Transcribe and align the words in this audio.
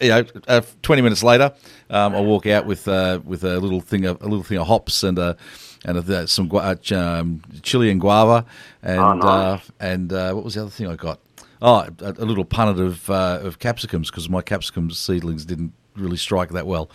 you 0.00 0.08
know, 0.08 0.24
uh, 0.48 0.62
twenty 0.80 1.02
minutes 1.02 1.22
later, 1.22 1.52
um, 1.90 2.14
I 2.14 2.20
walk 2.22 2.46
out 2.46 2.64
with 2.64 2.88
uh, 2.88 3.20
with 3.22 3.44
a 3.44 3.60
little 3.60 3.82
thing 3.82 4.06
of 4.06 4.22
a 4.22 4.26
little 4.26 4.44
thing 4.44 4.56
of 4.56 4.66
hops 4.66 5.02
and 5.02 5.18
uh, 5.18 5.34
and 5.84 6.28
some 6.28 6.48
gu- 6.48 6.58
uh, 6.58 6.74
um, 6.94 7.42
chili 7.62 7.90
and 7.90 8.00
guava 8.00 8.44
and 8.82 8.98
Oh, 9.00 9.12
nice. 9.14 9.24
uh, 9.24 9.58
and 9.80 10.12
uh, 10.12 10.32
what 10.32 10.44
was 10.44 10.54
the 10.54 10.62
other 10.62 10.70
thing 10.70 10.86
I 10.88 10.96
got? 10.96 11.20
Oh, 11.60 11.86
a, 12.00 12.10
a 12.18 12.24
little 12.24 12.44
punnet 12.44 12.78
of 12.80 13.10
uh, 13.10 13.40
of 13.42 13.58
capsicums 13.58 14.10
because 14.10 14.28
my 14.28 14.42
capsicum 14.42 14.90
seedlings 14.90 15.44
didn't 15.44 15.72
really 15.96 16.16
strike 16.16 16.50
that 16.50 16.66
well. 16.68 16.88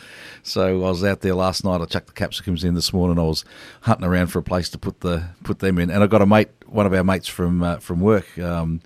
So 0.44 0.82
I 0.86 0.90
was 0.90 1.04
out 1.04 1.20
there 1.20 1.36
last 1.36 1.66
night. 1.66 1.82
I 1.82 1.86
chucked 1.86 2.08
the 2.08 2.14
capsicums 2.14 2.64
in 2.64 2.74
this 2.74 2.94
morning. 2.94 3.20
I 3.20 3.24
was 3.24 3.44
hunting 3.82 4.06
around 4.08 4.28
for 4.28 4.40
a 4.40 4.44
place 4.44 4.70
to 4.70 4.78
put 4.78 5.02
the 5.02 5.26
put 5.44 5.60
them 5.60 5.78
in, 5.80 5.90
and 5.90 6.02
I 6.04 6.08
got 6.08 6.22
a 6.22 6.26
mate, 6.26 6.50
one 6.68 6.86
of 6.86 6.94
our 6.94 7.04
mates 7.04 7.28
from 7.28 7.62
uh, 7.62 7.78
from 7.80 8.00
work, 8.00 8.38
um, 8.40 8.80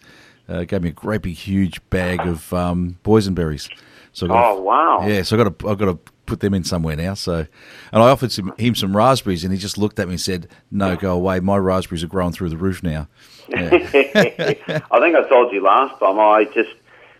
uh, 0.50 0.64
gave 0.64 0.82
me 0.82 0.90
a 0.90 0.94
great 0.94 1.22
big 1.22 1.36
huge 1.36 1.80
bag 1.92 2.22
of 2.26 2.52
um, 2.54 2.98
boysenberries. 3.04 3.70
So 4.14 4.26
I 4.26 4.30
got 4.30 4.46
Oh, 4.48 4.62
wow. 4.62 5.08
yeah, 5.08 5.22
so 5.22 5.40
I 5.40 5.44
got 5.44 5.60
to 5.60 5.70
I 5.70 5.76
got 5.76 5.86
to 6.06 6.12
put 6.28 6.42
them 6.42 6.54
in 6.54 6.64
somewhere 6.64 6.96
now. 6.96 7.16
So, 7.16 7.48
and 7.92 8.04
I 8.04 8.10
offered 8.10 8.32
some, 8.32 8.54
him 8.58 8.76
some 8.76 8.96
raspberries, 8.96 9.44
and 9.44 9.52
he 9.52 9.58
just 9.58 9.78
looked 9.78 9.98
at 9.98 10.08
me 10.08 10.14
and 10.14 10.22
said, 10.22 10.48
"No, 10.70 10.96
go 10.96 11.16
away. 11.16 11.40
My 11.40 11.58
raspberries 11.58 12.04
are 12.04 12.08
growing 12.08 12.34
through 12.34 12.50
the 12.50 12.58
roof 12.58 12.84
now." 12.84 13.08
Yeah. 13.50 13.70
I 13.74 15.00
think 15.00 15.16
I 15.16 15.28
told 15.28 15.52
you 15.52 15.64
last 15.64 16.00
time. 16.00 16.20
I 16.20 16.44
just 16.54 16.76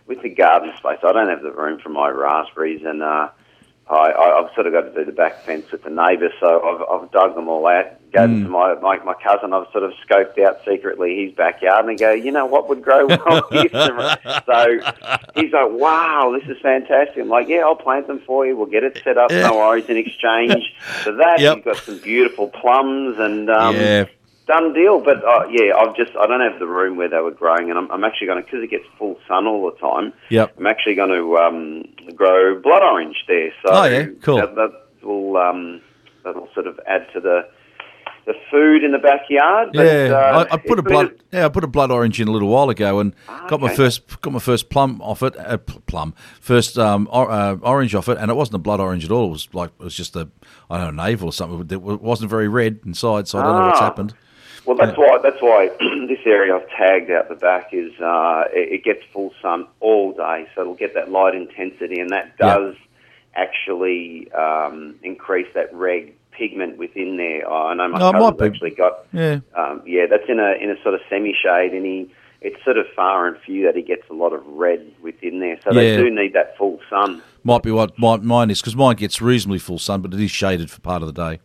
with 0.06 0.22
the 0.22 0.28
garden 0.28 0.72
space, 0.78 0.98
I 1.02 1.12
don't 1.12 1.28
have 1.28 1.42
the 1.42 1.52
room 1.52 1.80
for 1.80 1.88
my 1.88 2.08
raspberries, 2.08 2.82
and 2.84 3.02
uh, 3.02 3.30
I, 3.90 3.94
I, 4.10 4.38
I've 4.40 4.54
sort 4.54 4.66
of 4.66 4.72
got 4.72 4.82
to 4.82 4.92
do 4.94 5.04
the 5.04 5.12
back 5.12 5.44
fence 5.44 5.70
with 5.72 5.82
the 5.82 5.90
neighbour, 5.90 6.30
So 6.40 6.60
I've, 6.62 7.02
I've 7.02 7.10
dug 7.10 7.34
them 7.34 7.48
all 7.48 7.66
out. 7.66 7.86
Go 8.12 8.20
Mm. 8.26 8.44
to 8.44 8.48
my, 8.48 8.74
my 8.76 8.96
my 9.04 9.14
cousin. 9.22 9.52
I've 9.52 9.66
sort 9.70 9.84
of 9.84 9.92
scoped 10.08 10.38
out 10.42 10.60
secretly 10.66 11.26
his 11.26 11.34
backyard, 11.34 11.84
and 11.84 11.90
I 11.92 11.94
go, 11.94 12.12
you 12.12 12.32
know 12.32 12.46
what 12.46 12.66
would 12.70 12.80
grow 12.82 13.06
well 13.06 13.46
here? 13.50 13.68
so 14.46 14.78
he's 15.34 15.52
like, 15.52 15.70
wow, 15.72 16.34
this 16.38 16.48
is 16.48 16.56
fantastic. 16.62 17.18
I'm 17.18 17.28
like, 17.28 17.48
yeah, 17.48 17.58
I'll 17.58 17.76
plant 17.76 18.06
them 18.06 18.20
for 18.26 18.46
you. 18.46 18.56
We'll 18.56 18.64
get 18.66 18.82
it 18.82 18.98
set 19.04 19.18
up. 19.18 19.30
No 19.30 19.56
worries. 19.56 19.84
In 19.90 19.98
exchange 19.98 20.74
for 21.04 21.12
that, 21.12 21.40
Yep. 21.40 21.56
you've 21.56 21.64
got 21.66 21.76
some 21.76 21.98
beautiful 21.98 22.48
plums 22.48 23.16
and. 23.18 23.50
Um, 23.50 23.76
yeah, 23.76 24.04
done 24.48 24.72
deal. 24.72 25.00
But 25.00 25.24
uh, 25.24 25.46
yeah, 25.50 25.74
I've 25.76 25.94
just 25.96 26.10
I 26.16 26.26
don't 26.26 26.40
have 26.40 26.58
the 26.58 26.66
room 26.66 26.96
where 26.96 27.08
they 27.08 27.18
were 27.18 27.30
growing, 27.30 27.70
and 27.70 27.78
I'm, 27.78 27.88
I'm 27.92 28.02
actually 28.04 28.26
going 28.26 28.38
to 28.42 28.44
because 28.44 28.64
it 28.64 28.70
gets 28.70 28.84
full 28.98 29.16
sun 29.28 29.46
all 29.46 29.70
the 29.70 29.76
time. 29.78 30.12
Yep. 30.30 30.54
I'm 30.58 30.66
actually 30.66 30.96
going 30.96 31.10
to 31.10 31.36
um, 31.36 31.84
grow 32.16 32.60
blood 32.60 32.82
orange 32.82 33.16
there. 33.28 33.52
So 33.64 33.68
Oh, 33.72 33.84
yeah, 33.84 34.06
cool. 34.22 34.38
That, 34.38 34.54
that 34.56 34.72
will 35.06 35.36
um, 35.36 35.80
that'll 36.24 36.48
sort 36.54 36.66
of 36.66 36.80
add 36.88 37.06
to 37.14 37.20
the 37.20 37.48
the 38.26 38.34
food 38.50 38.84
in 38.84 38.92
the 38.92 38.98
backyard. 38.98 39.70
But, 39.72 39.86
yeah. 39.86 40.12
uh, 40.12 40.46
I, 40.50 40.54
I 40.54 40.56
put 40.58 40.78
a 40.78 40.82
blood 40.82 41.12
yeah 41.32 41.46
I 41.46 41.48
put 41.48 41.64
a 41.64 41.68
blood 41.68 41.90
orange 41.90 42.20
in 42.20 42.28
a 42.28 42.30
little 42.30 42.48
while 42.48 42.68
ago, 42.68 42.98
and 43.00 43.14
got 43.48 43.58
my 43.60 43.74
first 43.74 44.20
got 44.20 44.32
my 44.34 44.38
first 44.38 44.68
plum 44.68 45.00
off 45.00 45.22
it. 45.22 45.34
Uh, 45.38 45.56
plum 45.56 46.14
first 46.40 46.76
um, 46.78 47.08
or, 47.10 47.30
uh, 47.30 47.54
orange 47.62 47.94
off 47.94 48.06
it, 48.08 48.18
and 48.18 48.30
it 48.30 48.34
wasn't 48.34 48.56
a 48.56 48.58
blood 48.58 48.80
orange 48.80 49.04
at 49.06 49.10
all. 49.10 49.28
It 49.28 49.30
was 49.30 49.48
like 49.54 49.70
it 49.80 49.84
was 49.84 49.94
just 49.94 50.14
a 50.14 50.28
I 50.68 50.76
don't 50.76 50.94
know 50.94 51.02
navel 51.04 51.28
or 51.30 51.32
something. 51.32 51.66
It 51.70 51.80
wasn't 51.80 52.28
very 52.28 52.48
red 52.48 52.80
inside, 52.84 53.28
so 53.28 53.38
I 53.38 53.42
don't 53.44 53.54
know 53.56 53.66
what's 53.68 53.80
Ah. 53.80 53.84
happened. 53.84 54.14
Well, 54.68 54.76
that's 54.76 54.98
why 54.98 55.18
that's 55.22 55.40
why 55.40 55.70
this 56.08 56.18
area 56.26 56.54
I've 56.54 56.68
tagged 56.68 57.10
out 57.10 57.30
the 57.30 57.36
back 57.36 57.70
is 57.72 57.90
uh, 58.02 58.44
it, 58.52 58.72
it 58.74 58.84
gets 58.84 59.00
full 59.14 59.32
sun 59.40 59.66
all 59.80 60.12
day, 60.12 60.46
so 60.54 60.60
it'll 60.60 60.74
get 60.74 60.92
that 60.92 61.10
light 61.10 61.34
intensity, 61.34 61.98
and 62.00 62.10
that 62.10 62.34
Yeah. 62.38 62.54
does 62.58 62.74
actually 63.34 64.30
um, 64.32 64.96
increase 65.02 65.46
that 65.54 65.72
red 65.74 66.12
pigment 66.32 66.76
within 66.76 67.16
there. 67.16 67.50
I 67.50 67.72
know 67.74 67.88
my 67.88 67.98
Oh, 68.00 68.12
might 68.12 68.36
cousin's 68.38 68.54
actually 68.56 68.70
got 68.72 69.06
Yeah. 69.12 69.40
um, 69.56 69.82
yeah, 69.86 70.04
that's 70.08 70.28
in 70.28 70.38
a 70.38 70.52
in 70.62 70.70
a 70.70 70.80
sort 70.82 70.94
of 70.94 71.00
semi 71.08 71.32
shade, 71.42 71.72
and 71.72 71.86
he 71.86 72.10
it's 72.40 72.62
sort 72.62 72.76
of 72.78 72.86
far 72.94 73.26
and 73.26 73.36
few 73.38 73.64
that 73.64 73.74
he 73.74 73.82
gets 73.82 74.02
a 74.10 74.12
lot 74.12 74.32
of 74.32 74.46
red 74.46 74.86
within 75.02 75.40
there, 75.40 75.58
so 75.64 75.72
Yeah. 75.72 75.96
they 75.96 75.96
do 76.02 76.10
need 76.10 76.34
that 76.34 76.56
full 76.58 76.78
sun. 76.90 77.22
Might 77.42 77.62
be 77.62 77.70
what 77.72 77.98
my, 77.98 78.18
mine 78.18 78.50
is 78.50 78.60
because 78.60 78.76
mine 78.76 78.96
gets 78.96 79.22
reasonably 79.22 79.58
full 79.58 79.78
sun, 79.78 80.02
but 80.02 80.12
it 80.12 80.20
is 80.20 80.30
shaded 80.30 80.70
for 80.70 80.80
part 80.80 81.02
of 81.02 81.12
the 81.12 81.14
day. 81.30 81.40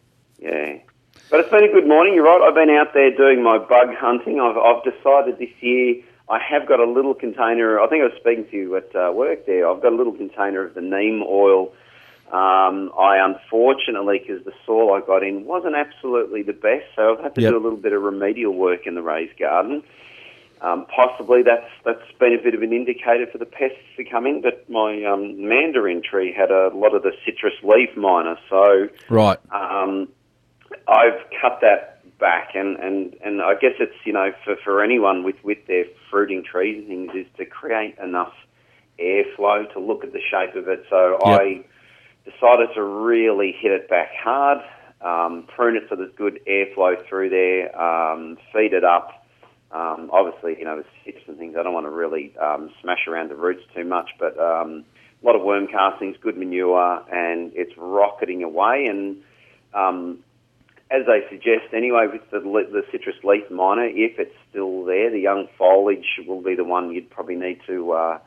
But 1.34 1.40
it's 1.40 1.50
been 1.50 1.64
a 1.64 1.68
good 1.68 1.88
morning, 1.88 2.14
you're 2.14 2.26
right. 2.26 2.42
I've 2.48 2.54
been 2.54 2.70
out 2.70 2.94
there 2.94 3.10
doing 3.10 3.42
my 3.42 3.58
bug 3.58 3.88
hunting. 3.98 4.40
I've, 4.40 4.56
I've 4.56 4.84
decided 4.84 5.40
this 5.40 5.50
year 5.62 5.96
I 6.30 6.38
have 6.38 6.68
got 6.68 6.80
a 6.80 6.86
little 6.86 7.16
container. 7.16 7.80
I 7.80 7.88
think 7.88 8.04
I 8.04 8.06
was 8.06 8.14
speaking 8.20 8.46
to 8.52 8.56
you 8.56 8.76
at 8.76 8.96
uh, 8.96 9.12
work 9.12 9.48
there. 9.48 9.68
I've 9.68 9.82
got 9.82 9.94
a 9.94 9.96
little 9.96 10.14
container 10.14 10.64
of 10.64 10.76
the 10.76 10.82
neem 10.82 11.24
oil. 11.24 11.74
Um, 12.32 12.92
I 12.96 13.18
unfortunately, 13.18 14.20
because 14.20 14.46
the 14.46 14.54
soil 14.64 14.94
I 14.94 15.02
got 15.02 15.24
in 15.24 15.46
wasn't 15.46 15.74
absolutely 15.76 16.44
the 16.44 16.54
best, 16.54 16.86
so 16.96 17.16
I've 17.18 17.24
had 17.24 17.34
to 17.34 17.42
Yep. 17.42 17.50
do 17.54 17.58
a 17.58 17.64
little 17.64 17.80
bit 17.80 17.94
of 17.94 18.04
remedial 18.04 18.54
work 18.54 18.86
in 18.86 18.94
the 18.94 19.02
raised 19.02 19.40
garden. 19.40 19.82
Um, 20.62 20.86
possibly 20.96 21.42
that's 21.42 21.66
that's 21.84 22.12
been 22.20 22.38
a 22.40 22.44
bit 22.44 22.54
of 22.54 22.62
an 22.62 22.74
indicator 22.74 23.26
for 23.26 23.40
the 23.40 23.48
pests 23.48 23.82
to 23.98 24.04
come 24.04 24.28
in. 24.28 24.42
But 24.42 24.70
my 24.70 25.04
um, 25.04 25.48
mandarin 25.48 26.04
tree 26.04 26.32
had 26.32 26.52
a 26.52 26.70
lot 26.76 26.94
of 26.94 27.02
the 27.02 27.14
citrus 27.26 27.56
leaf 27.64 27.90
miner, 27.98 28.38
so 28.52 28.88
Right. 29.10 29.40
um, 29.50 30.10
I've 30.88 31.20
cut 31.42 31.60
that 31.62 31.94
back, 32.20 32.52
and, 32.56 32.78
and, 32.78 33.16
and 33.24 33.42
I 33.42 33.54
guess 33.56 33.74
it's 33.80 33.96
you 34.06 34.14
know 34.14 34.32
for, 34.44 34.56
for 34.64 34.84
anyone 34.84 35.24
with, 35.24 35.36
with 35.44 35.60
their 35.68 35.86
fruiting 36.10 36.44
trees 36.44 36.78
and 36.78 36.88
things 36.88 37.28
is 37.28 37.32
to 37.38 37.46
create 37.46 37.98
enough 37.98 38.34
airflow 39.00 39.72
to 39.74 39.80
look 39.80 40.04
at 40.04 40.14
the 40.14 40.22
shape 40.32 40.56
of 40.56 40.68
it. 40.68 40.86
So 40.90 41.18
Yep. 41.26 41.40
I 41.40 41.66
decided 42.26 42.70
to 42.76 42.84
really 42.84 43.54
hit 43.60 43.72
it 43.72 43.90
back 43.90 44.10
hard, 44.24 44.60
um, 45.02 45.48
prune 45.54 45.76
it 45.76 45.84
so 45.90 45.96
there's 45.96 46.14
good 46.16 46.40
airflow 46.48 46.96
through 47.08 47.30
there, 47.30 47.80
um, 47.80 48.38
feed 48.54 48.74
it 48.74 48.84
up. 48.84 49.26
Um, 49.72 50.12
obviously, 50.14 50.56
you 50.60 50.66
know, 50.66 50.78
the 50.78 50.86
tips 51.04 51.24
and 51.28 51.38
things. 51.38 51.56
I 51.60 51.64
don't 51.64 51.74
want 51.74 51.88
to 51.88 51.92
really 51.92 52.34
um, 52.38 52.70
smash 52.82 53.08
around 53.08 53.32
the 53.32 53.36
roots 53.36 53.64
too 53.76 53.84
much, 53.84 54.12
but 54.20 54.38
um, 54.40 54.86
a 55.22 55.26
lot 55.26 55.36
of 55.36 55.42
worm 55.42 55.68
castings, 55.68 56.16
good 56.22 56.38
manure, 56.38 57.04
and 57.12 57.52
it's 57.56 57.74
rocketing 57.76 58.44
away. 58.44 58.86
And 58.86 59.18
um, 59.74 60.20
as 60.94 61.06
they 61.08 61.22
suggest 61.30 61.74
anyway, 61.74 62.08
with 62.12 62.22
the, 62.30 62.40
the 62.40 62.84
citrus 62.92 63.16
leaf 63.24 63.50
miner, 63.50 63.86
if 63.86 64.20
it's 64.20 64.36
still 64.50 64.86
there, 64.86 65.10
the 65.10 65.20
young 65.20 65.48
foliage 65.58 66.20
will 66.28 66.42
be 66.42 66.56
the 66.56 66.64
one 66.64 66.92
you'd 66.92 67.10
probably 67.10 67.36
need 67.36 67.60
to 67.68 67.92
uh, 67.94 68.20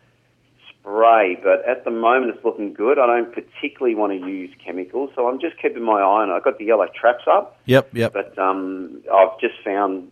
spray. 0.69 1.39
But 1.43 1.65
at 1.69 1.85
the 1.85 1.91
moment, 1.93 2.35
it's 2.35 2.45
looking 2.45 2.75
good. 2.75 2.99
I 2.99 3.07
don't 3.07 3.33
particularly 3.33 3.95
want 3.95 4.13
to 4.21 4.29
use 4.29 4.51
chemicals, 4.65 5.11
so 5.15 5.29
I'm 5.29 5.41
just 5.41 5.57
keeping 5.63 5.85
my 5.85 6.01
eye 6.01 6.23
on 6.23 6.31
it. 6.31 6.33
I've 6.33 6.45
got 6.45 6.59
the 6.59 6.65
yellow 6.65 6.89
traps 6.95 7.25
up, 7.31 7.59
Yep. 7.67 7.91
Yep. 7.95 8.13
but 8.13 8.39
um, 8.39 9.03
I've 9.13 9.39
just 9.41 9.55
found, 9.65 10.11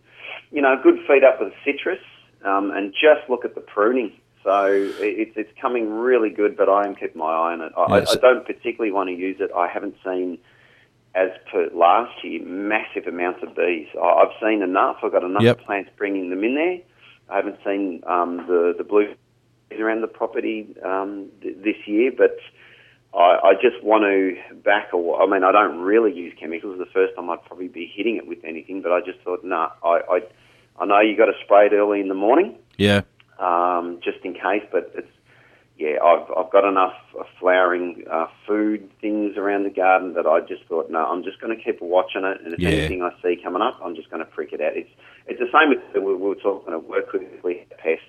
you 0.53 0.63
know, 0.63 0.79
a 0.79 0.83
good 0.83 0.99
feed 1.09 1.25
up 1.25 1.41
with 1.41 1.53
citrus, 1.65 2.01
um, 2.45 2.71
and 2.71 2.93
just 2.93 3.29
look 3.29 3.45
at 3.45 3.55
the 3.57 3.61
pruning. 3.63 4.13
So 4.45 4.67
it's 5.01 5.33
it's 5.37 5.51
coming 5.59 5.91
really 5.91 6.29
good, 6.29 6.55
but 6.57 6.69
I 6.69 6.85
am 6.87 6.95
keeping 6.95 7.19
my 7.19 7.33
eye 7.33 7.53
on 7.55 7.63
it. 7.63 7.73
I, 7.77 7.99
Yes. 8.01 8.11
I, 8.11 8.19
I 8.19 8.21
don't 8.21 8.47
particularly 8.47 8.93
want 8.93 9.09
to 9.09 9.15
use 9.15 9.39
it. 9.41 9.51
I 9.57 9.67
haven't 9.69 9.97
seen, 10.05 10.37
as 11.15 11.31
per 11.51 11.69
last 11.75 12.25
year, 12.25 12.43
massive 12.45 13.07
amounts 13.07 13.41
of 13.43 13.55
bees. 13.55 13.87
I, 14.01 14.07
I've 14.07 14.33
seen 14.43 14.63
enough. 14.63 14.97
I've 15.03 15.13
got 15.13 15.23
enough 15.25 15.43
Yep. 15.43 15.61
plants 15.65 15.91
bringing 15.97 16.31
them 16.31 16.43
in 16.45 16.55
there. 16.55 16.79
I 17.31 17.37
haven't 17.37 17.59
seen 17.65 18.03
um, 18.07 18.39
the 18.49 18.75
the 18.77 18.85
blue 18.85 19.15
bees 19.71 19.81
around 19.81 20.03
the 20.03 20.09
property 20.09 20.75
um, 20.85 21.29
th- 21.43 21.57
this 21.65 21.77
year, 21.87 22.13
but 22.17 22.37
I, 23.15 23.39
I 23.45 23.53
just 23.55 23.83
want 23.83 24.03
to 24.03 24.37
back 24.65 24.93
away. 24.93 25.19
I 25.21 25.27
mean, 25.27 25.45
I 25.45 25.53
don't 25.53 25.79
really 25.79 26.13
use 26.13 26.35
chemicals. 26.39 26.79
The 26.79 26.87
first 26.93 27.15
time 27.17 27.31
I'd 27.31 27.45
probably 27.45 27.69
be 27.69 27.91
hitting 27.95 28.17
it 28.17 28.27
with 28.27 28.39
anything, 28.45 28.83
but 28.83 28.93
I 28.93 29.01
just 29.01 29.21
thought, 29.21 29.45
nah, 29.45 29.71
I, 29.85 30.01
I, 30.11 30.21
I 30.81 30.85
know 30.87 31.01
you 31.01 31.17
got 31.17 31.27
to 31.27 31.35
spray 31.45 31.67
it 31.67 31.73
early 31.73 32.01
in 32.01 32.09
the 32.09 32.15
morning, 32.15 32.57
Yeah. 32.77 33.03
um, 33.39 34.01
just 34.03 34.19
in 34.25 34.35
case, 34.35 34.65
but 34.73 34.91
it's 34.97 35.09
yeah, 35.77 35.99
I've 36.05 36.31
I've 36.37 36.53
got 36.53 36.65
enough 36.69 36.95
flowering 37.41 38.05
uh, 38.11 38.27
food 38.47 38.89
things 39.01 39.37
around 39.37 39.65
the 39.65 39.71
garden 39.71 40.15
that 40.15 40.27
I 40.27 40.41
just 40.41 40.65
thought, 40.69 40.89
no, 40.89 41.05
I'm 41.05 41.25
just 41.25 41.41
going 41.41 41.57
to 41.57 41.63
keep 41.63 41.81
watching 41.83 42.25
it, 42.25 42.41
and 42.45 42.55
if 42.55 42.61
Yeah. 42.61 42.71
anything 42.71 43.03
I 43.03 43.11
see 43.23 43.37
coming 43.43 43.63
up, 43.63 43.81
I'm 43.85 43.97
just 43.97 44.09
going 44.11 44.25
to 44.25 44.31
prick 44.31 44.53
it 44.53 44.61
out. 44.61 44.77
It's 44.77 44.91
it's 45.27 45.41
the 45.41 45.51
same 45.53 45.71
with 45.71 45.81
we, 45.95 46.15
we 46.15 46.29
were 46.29 46.37
talking 46.37 46.73
at 46.73 46.85
work 46.85 47.13
with 47.13 47.23
with 47.43 47.59
pests. 47.79 48.05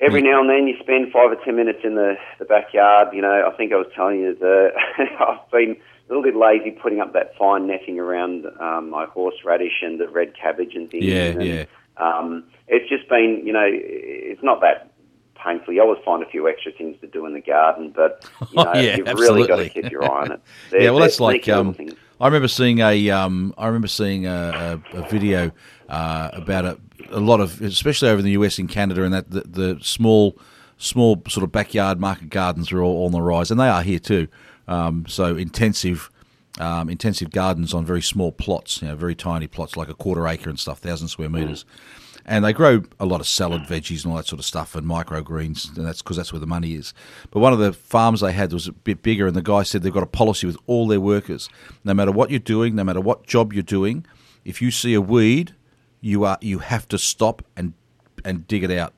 Every 0.00 0.22
now 0.22 0.40
and 0.40 0.48
then 0.48 0.68
you 0.68 0.76
spend 0.80 1.10
five 1.12 1.32
or 1.32 1.36
ten 1.44 1.56
minutes 1.56 1.80
in 1.82 1.96
the, 1.96 2.14
the 2.38 2.44
backyard. 2.44 3.08
You 3.12 3.22
know, 3.22 3.48
I 3.48 3.56
think 3.56 3.72
I 3.72 3.76
was 3.76 3.88
telling 3.94 4.20
you 4.20 4.34
that 4.38 4.70
I've 5.20 5.50
been 5.50 5.76
a 5.76 6.08
little 6.08 6.22
bit 6.22 6.36
lazy 6.36 6.70
putting 6.70 7.00
up 7.00 7.12
that 7.14 7.36
fine 7.36 7.66
netting 7.66 7.98
around 7.98 8.46
um, 8.60 8.90
my 8.90 9.06
horseradish 9.06 9.82
and 9.82 9.98
the 9.98 10.08
red 10.08 10.34
cabbage 10.36 10.74
and 10.74 10.88
things. 10.88 11.04
Yeah, 11.04 11.30
and, 11.30 11.42
yeah. 11.42 11.64
Um, 11.96 12.44
it's 12.68 12.88
just 12.88 13.08
been, 13.08 13.42
you 13.44 13.52
know, 13.52 13.66
it's 13.68 14.42
not 14.42 14.60
that 14.60 14.87
painful. 15.42 15.72
You 15.74 15.82
always 15.82 16.02
find 16.04 16.22
a 16.22 16.26
few 16.26 16.48
extra 16.48 16.72
things 16.72 16.96
to 17.00 17.06
do 17.06 17.26
in 17.26 17.34
the 17.34 17.40
garden, 17.40 17.92
but 17.94 18.28
you 18.50 18.56
know, 18.64 18.72
Oh, 18.74 18.78
yeah, 18.78 18.96
you've 18.96 19.18
really 19.18 19.46
got 19.46 19.56
to 19.56 19.68
keep 19.68 19.90
your 19.90 20.04
eye 20.04 20.22
on 20.22 20.32
it. 20.32 20.40
They're- 20.70 20.80
yeah, 20.82 20.90
well, 20.90 21.00
that's 21.00 21.20
like 21.20 21.48
um. 21.48 21.76
I 22.20 22.26
remember 22.26 22.48
seeing 22.48 22.80
a 22.80 23.10
um, 23.10 23.54
I 23.56 23.66
remember 23.66 23.86
seeing 23.86 24.26
a, 24.26 24.80
a, 24.92 24.98
a 24.98 25.08
video 25.08 25.52
uh, 25.88 26.30
about 26.32 26.64
a, 26.64 26.78
a 27.10 27.20
lot 27.20 27.40
of, 27.40 27.62
especially 27.62 28.08
over 28.08 28.18
in 28.18 28.24
the 28.24 28.32
US 28.32 28.58
and 28.58 28.68
Canada, 28.68 29.04
and 29.04 29.14
that 29.14 29.30
the, 29.30 29.40
the 29.42 29.78
small 29.82 30.36
small 30.78 31.22
sort 31.28 31.44
of 31.44 31.52
backyard 31.52 32.00
market 32.00 32.28
gardens 32.30 32.72
are 32.72 32.82
all 32.82 33.06
on 33.06 33.12
the 33.12 33.22
rise, 33.22 33.52
and 33.52 33.60
they 33.60 33.68
are 33.68 33.82
here 33.82 34.00
too. 34.00 34.26
Um, 34.66 35.04
so 35.08 35.36
intensive. 35.36 36.10
Um, 36.60 36.88
intensive 36.88 37.30
gardens 37.30 37.72
on 37.72 37.84
very 37.84 38.02
small 38.02 38.32
plots, 38.32 38.82
you 38.82 38.88
know, 38.88 38.96
very 38.96 39.14
tiny 39.14 39.46
plots, 39.46 39.76
like 39.76 39.88
a 39.88 39.94
quarter 39.94 40.26
acre 40.26 40.50
and 40.50 40.58
stuff, 40.58 40.80
thousand 40.80 41.06
square 41.06 41.28
meters, 41.28 41.64
and 42.28 42.44
they 42.44 42.52
grow 42.52 42.82
a 43.00 43.06
lot 43.06 43.20
of 43.20 43.26
salad, 43.26 43.62
veggies, 43.62 44.04
and 44.04 44.12
all 44.12 44.18
that 44.18 44.26
sort 44.26 44.38
of 44.38 44.44
stuff, 44.44 44.74
and 44.74 44.86
microgreens, 44.86 45.74
and 45.76 45.86
that's 45.86 46.02
because 46.02 46.16
that's 46.16 46.32
where 46.32 46.38
the 46.38 46.46
money 46.46 46.74
is. 46.74 46.92
But 47.30 47.40
one 47.40 47.52
of 47.52 47.58
the 47.58 47.72
farms 47.72 48.20
they 48.20 48.32
had 48.32 48.52
was 48.52 48.68
a 48.68 48.72
bit 48.72 49.02
bigger, 49.02 49.26
and 49.26 49.34
the 49.34 49.42
guy 49.42 49.62
said 49.62 49.82
they've 49.82 49.92
got 49.92 50.02
a 50.02 50.06
policy 50.06 50.46
with 50.46 50.58
all 50.66 50.86
their 50.86 51.00
workers: 51.00 51.48
no 51.84 51.94
matter 51.94 52.12
what 52.12 52.30
you're 52.30 52.38
doing, 52.38 52.74
no 52.74 52.84
matter 52.84 53.00
what 53.00 53.26
job 53.26 53.52
you're 53.52 53.62
doing, 53.62 54.04
if 54.44 54.60
you 54.60 54.70
see 54.70 54.94
a 54.94 55.00
weed, 55.00 55.54
you 56.00 56.24
are 56.24 56.38
you 56.40 56.58
have 56.58 56.86
to 56.88 56.98
stop 56.98 57.42
and 57.56 57.72
and 58.24 58.46
dig 58.46 58.62
it 58.62 58.70
out. 58.70 58.92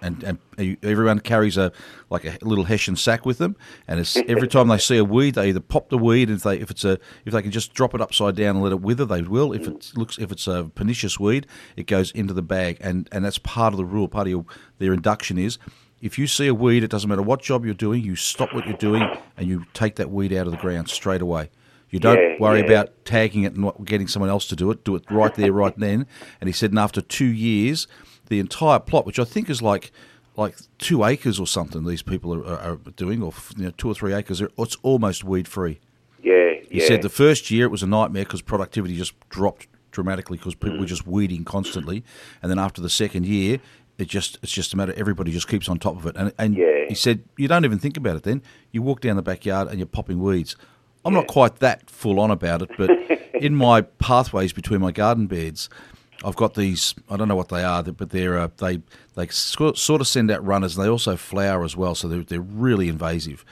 And, 0.00 0.22
and 0.22 0.78
everyone 0.82 1.18
carries 1.20 1.56
a 1.56 1.72
like 2.08 2.24
a 2.24 2.38
little 2.42 2.64
hessian 2.64 2.94
sack 2.96 3.26
with 3.26 3.38
them, 3.38 3.56
and 3.88 3.98
it's, 3.98 4.16
every 4.16 4.46
time 4.46 4.68
they 4.68 4.78
see 4.78 4.96
a 4.96 5.04
weed, 5.04 5.34
they 5.34 5.48
either 5.48 5.60
pop 5.60 5.88
the 5.88 5.98
weed. 5.98 6.28
And 6.28 6.36
if 6.38 6.44
they 6.44 6.58
if 6.58 6.70
it's 6.70 6.84
a 6.84 6.98
if 7.24 7.32
they 7.32 7.42
can 7.42 7.50
just 7.50 7.74
drop 7.74 7.94
it 7.94 8.00
upside 8.00 8.36
down 8.36 8.56
and 8.56 8.62
let 8.62 8.72
it 8.72 8.80
wither, 8.80 9.04
they 9.04 9.22
will. 9.22 9.52
If 9.52 9.66
it 9.66 9.92
looks 9.96 10.16
if 10.18 10.30
it's 10.30 10.46
a 10.46 10.70
pernicious 10.74 11.18
weed, 11.18 11.46
it 11.76 11.86
goes 11.88 12.12
into 12.12 12.32
the 12.32 12.42
bag, 12.42 12.76
and, 12.80 13.08
and 13.10 13.24
that's 13.24 13.38
part 13.38 13.72
of 13.74 13.78
the 13.78 13.84
rule. 13.84 14.06
Part 14.08 14.28
of 14.28 14.30
your, 14.30 14.44
their 14.78 14.92
induction 14.92 15.36
is 15.36 15.58
if 16.00 16.16
you 16.16 16.28
see 16.28 16.46
a 16.46 16.54
weed, 16.54 16.84
it 16.84 16.90
doesn't 16.90 17.08
matter 17.08 17.22
what 17.22 17.42
job 17.42 17.64
you're 17.64 17.74
doing, 17.74 18.04
you 18.04 18.14
stop 18.14 18.54
what 18.54 18.66
you're 18.66 18.76
doing 18.76 19.02
and 19.36 19.48
you 19.48 19.64
take 19.74 19.96
that 19.96 20.10
weed 20.10 20.32
out 20.32 20.46
of 20.46 20.52
the 20.52 20.58
ground 20.58 20.88
straight 20.88 21.20
away. 21.20 21.50
You 21.90 21.98
don't 21.98 22.18
Yeah, 22.18 22.36
worry 22.38 22.60
yeah. 22.60 22.66
about 22.66 23.04
tagging 23.04 23.44
it 23.44 23.54
and 23.54 23.72
getting 23.84 24.06
someone 24.06 24.30
else 24.30 24.46
to 24.48 24.56
do 24.56 24.70
it. 24.70 24.84
Do 24.84 24.94
it 24.94 25.04
right 25.10 25.34
there, 25.34 25.52
right 25.52 25.76
then. 25.76 26.06
And 26.40 26.46
he 26.46 26.52
said, 26.52 26.70
and 26.70 26.78
after 26.78 27.00
two 27.00 27.26
years, 27.26 27.88
the 28.28 28.38
entire 28.40 28.78
plot, 28.78 29.06
which 29.06 29.18
I 29.18 29.24
think 29.24 29.50
is 29.50 29.60
like 29.62 29.92
like 30.36 30.56
two 30.78 31.02
acres 31.04 31.40
or 31.40 31.46
something, 31.48 31.84
these 31.84 32.02
people 32.02 32.32
are, 32.32 32.56
are, 32.58 32.76
doing, 32.94 33.22
or 33.24 33.32
you 33.56 33.64
know, 33.64 33.70
two 33.76 33.88
or 33.90 33.94
three 33.94 34.14
acres, 34.14 34.40
it's 34.40 34.76
almost 34.84 35.24
weed 35.24 35.48
free. 35.48 35.80
Yeah, 36.22 36.52
He 36.70 36.78
yeah. 36.78 36.86
said 36.86 37.02
the 37.02 37.08
first 37.08 37.50
year 37.50 37.64
it 37.64 37.70
was 37.72 37.82
a 37.82 37.88
nightmare 37.88 38.22
because 38.24 38.40
productivity 38.40 38.96
just 38.96 39.14
dropped 39.30 39.66
dramatically 39.90 40.36
because 40.38 40.54
people 40.54 40.78
were 40.78 40.84
Mm. 40.84 40.88
just 40.88 41.06
weeding 41.08 41.44
constantly, 41.44 42.04
and 42.40 42.50
then 42.50 42.58
after 42.58 42.80
the 42.80 42.88
second 42.90 43.26
year, 43.26 43.58
it 43.98 44.06
just 44.06 44.38
it's 44.42 44.52
just 44.52 44.72
a 44.72 44.76
matter 44.76 44.94
everybody 44.96 45.32
just 45.32 45.48
keeps 45.48 45.68
on 45.68 45.78
top 45.80 45.96
of 45.96 46.06
it. 46.06 46.14
And 46.16 46.32
and 46.38 46.54
Yeah. 46.56 46.84
he 46.88 46.94
said 46.94 47.24
you 47.36 47.48
don't 47.48 47.64
even 47.64 47.80
think 47.80 47.96
about 47.96 48.14
it. 48.14 48.22
Then 48.22 48.40
you 48.70 48.80
walk 48.80 49.00
down 49.00 49.16
the 49.16 49.22
backyard 49.22 49.66
and 49.68 49.78
you're 49.78 49.86
popping 49.86 50.20
weeds. 50.20 50.54
I'm 51.04 51.14
not 51.14 51.26
quite 51.26 51.56
that 51.56 51.90
full 51.90 52.20
on 52.20 52.30
about 52.30 52.62
it, 52.62 52.70
but 52.78 52.90
in 53.42 53.56
my 53.56 53.80
pathways 53.80 54.52
between 54.52 54.80
my 54.80 54.92
garden 54.92 55.26
beds, 55.26 55.68
I've 56.24 56.36
got 56.36 56.54
these. 56.54 56.94
I 57.08 57.16
don't 57.16 57.28
know 57.28 57.36
what 57.36 57.48
they 57.48 57.62
are, 57.62 57.82
but 57.82 58.10
they're 58.10 58.38
uh, 58.38 58.48
they 58.58 58.80
they 59.14 59.28
sort 59.28 60.00
of 60.00 60.06
send 60.06 60.30
out 60.30 60.44
runners, 60.44 60.76
and 60.76 60.84
they 60.84 60.88
also 60.90 61.16
flower 61.16 61.64
as 61.64 61.76
well. 61.76 61.94
So 61.94 62.08
they're 62.08 62.22
they're 62.24 62.40
really 62.40 62.88
invasive. 62.88 63.44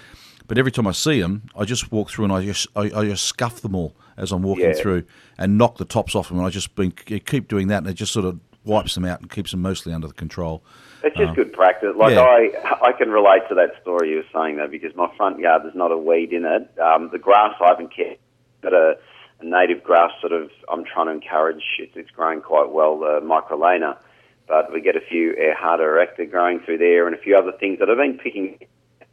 But 0.48 0.58
every 0.58 0.70
time 0.72 0.86
I 0.86 0.92
see 0.92 1.20
them, 1.20 1.42
I 1.56 1.64
just 1.64 1.90
walk 1.90 2.08
through 2.10 2.24
and 2.26 2.32
I 2.32 2.44
just 2.44 2.66
I, 2.76 2.82
I 2.94 3.04
just 3.04 3.24
scuff 3.24 3.60
them 3.62 3.74
all 3.74 3.94
as 4.16 4.32
I'm 4.32 4.42
walking 4.42 4.64
Yeah. 4.66 4.74
through 4.74 5.04
and 5.38 5.58
knock 5.58 5.76
the 5.78 5.84
tops 5.84 6.14
off 6.14 6.28
them. 6.28 6.38
And 6.38 6.46
I 6.46 6.50
just 6.50 6.74
been 6.76 6.92
keep 6.92 7.48
doing 7.48 7.68
that, 7.68 7.78
and 7.78 7.86
it 7.88 7.94
just 7.94 8.12
sort 8.12 8.26
of 8.26 8.38
wipes 8.64 8.94
them 8.94 9.04
out 9.04 9.20
and 9.20 9.30
keeps 9.30 9.52
them 9.52 9.62
mostly 9.62 9.92
under 9.92 10.08
the 10.08 10.14
control. 10.14 10.62
It's 11.04 11.16
just 11.16 11.36
good 11.36 11.52
practice. 11.52 11.94
Like 11.96 12.16
Uh, 12.16 12.38
yeah. 12.50 12.74
I, 12.82 12.88
I 12.88 12.92
can 12.92 13.10
relate 13.10 13.42
to 13.48 13.54
that 13.54 13.80
story 13.80 14.10
you 14.10 14.16
were 14.16 14.24
saying 14.42 14.56
though, 14.56 14.66
because 14.66 14.94
my 14.96 15.08
front 15.16 15.38
yard 15.38 15.62
there's 15.62 15.74
not 15.76 15.92
a 15.92 15.98
weed 15.98 16.32
in 16.32 16.44
it. 16.44 16.68
Um, 16.80 17.10
the 17.12 17.18
grass 17.18 17.54
I 17.60 17.68
haven't 17.68 17.94
kept, 17.94 18.20
but 18.60 18.72
a, 18.72 18.98
a 19.40 19.44
native 19.44 19.82
grass 19.82 20.10
sort 20.20 20.32
of 20.32 20.50
I'm 20.70 20.84
trying 20.84 21.06
to 21.06 21.12
encourage. 21.12 21.62
It's, 21.78 21.92
it's 21.96 22.10
growing 22.10 22.40
quite 22.40 22.70
well, 22.70 22.98
the 22.98 23.20
microlaena. 23.22 23.96
But 24.48 24.72
we 24.72 24.80
get 24.80 24.94
a 24.96 25.00
few 25.00 25.32
Ehrharta 25.34 25.80
erecta 25.80 26.30
growing 26.30 26.60
through 26.60 26.78
there, 26.78 27.06
and 27.06 27.16
a 27.16 27.18
few 27.18 27.36
other 27.36 27.52
things 27.52 27.80
that 27.80 27.90
I've 27.90 27.96
been 27.96 28.16
picking 28.18 28.58
in 28.60 28.66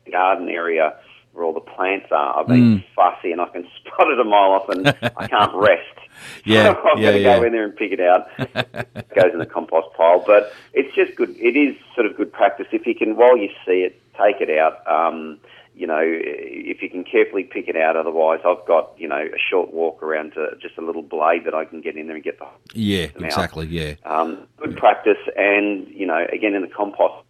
the 0.06 0.12
garden 0.12 0.48
area 0.48 0.94
where 1.32 1.44
all 1.44 1.54
the 1.54 1.60
plants 1.60 2.08
are. 2.12 2.40
I've 2.40 2.48
been 2.48 2.78
Mm. 2.78 2.84
fussy, 2.96 3.32
and 3.32 3.42
I 3.42 3.46
can 3.48 3.68
spot 3.78 4.12
it 4.12 4.20
a 4.20 4.24
mile 4.24 4.52
off, 4.52 4.70
and 4.70 4.88
I 5.18 5.28
can't 5.28 5.54
rest. 5.56 5.82
Yeah, 6.46 6.74
so 6.84 6.90
I've 6.94 7.00
yeah, 7.00 7.06
got 7.08 7.12
to 7.12 7.20
yeah. 7.20 7.40
go 7.40 7.44
in 7.44 7.52
there 7.54 7.64
and 7.64 7.76
pick 7.76 7.92
it 7.92 8.00
out. 8.00 8.28
it 8.38 9.10
goes 9.16 9.34
in 9.34 9.40
the 9.40 9.48
compost 9.48 9.88
pile. 9.98 10.24
But 10.26 10.54
it's 10.74 10.94
just 10.96 11.16
good. 11.16 11.32
It 11.38 11.58
is 11.58 11.76
sort 11.96 12.06
of 12.06 12.16
good 12.16 12.32
practice 12.32 12.68
if 12.72 12.86
you 12.86 12.94
can, 12.94 13.16
while 13.18 13.36
you 13.36 13.50
see 13.66 13.82
it, 13.82 14.00
take 14.14 14.40
it 14.40 14.50
out. 14.58 14.86
Um, 14.88 15.40
you 15.76 15.88
know, 15.88 16.02
if 16.04 16.82
you 16.82 16.90
can 16.90 17.04
carefully 17.04 17.44
pick 17.44 17.68
it 17.68 17.76
out. 17.76 17.96
Otherwise, 17.98 18.40
I've 18.46 18.66
got 18.68 18.92
you 18.98 19.08
know 19.08 19.18
a 19.18 19.38
short 19.50 19.74
walk 19.74 20.04
around 20.04 20.34
to 20.34 20.52
just 20.62 20.78
a 20.78 20.82
little 20.82 21.02
blade 21.02 21.46
that 21.46 21.54
I 21.54 21.66
can 21.66 21.82
get 21.82 21.96
in 21.98 22.08
there 22.08 22.16
and 22.16 22.24
get 22.24 22.40
the 22.40 22.46
Yeah, 22.74 23.08
Them 23.08 23.24
out. 23.24 23.30
exactly. 23.30 23.66
Yeah, 23.68 23.96
um, 24.06 24.48
good 24.58 24.78
practice. 24.78 25.18
And 25.36 25.88
you 25.88 26.06
know, 26.06 26.26
again 26.32 26.54
in 26.54 26.62
the 26.62 26.68
compost, 26.68 27.26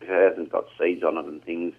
if 0.00 0.08
it 0.08 0.30
hasn't 0.30 0.50
got 0.50 0.64
seeds 0.78 1.02
on 1.02 1.16
it 1.18 1.24
and 1.26 1.42
things, 1.44 1.74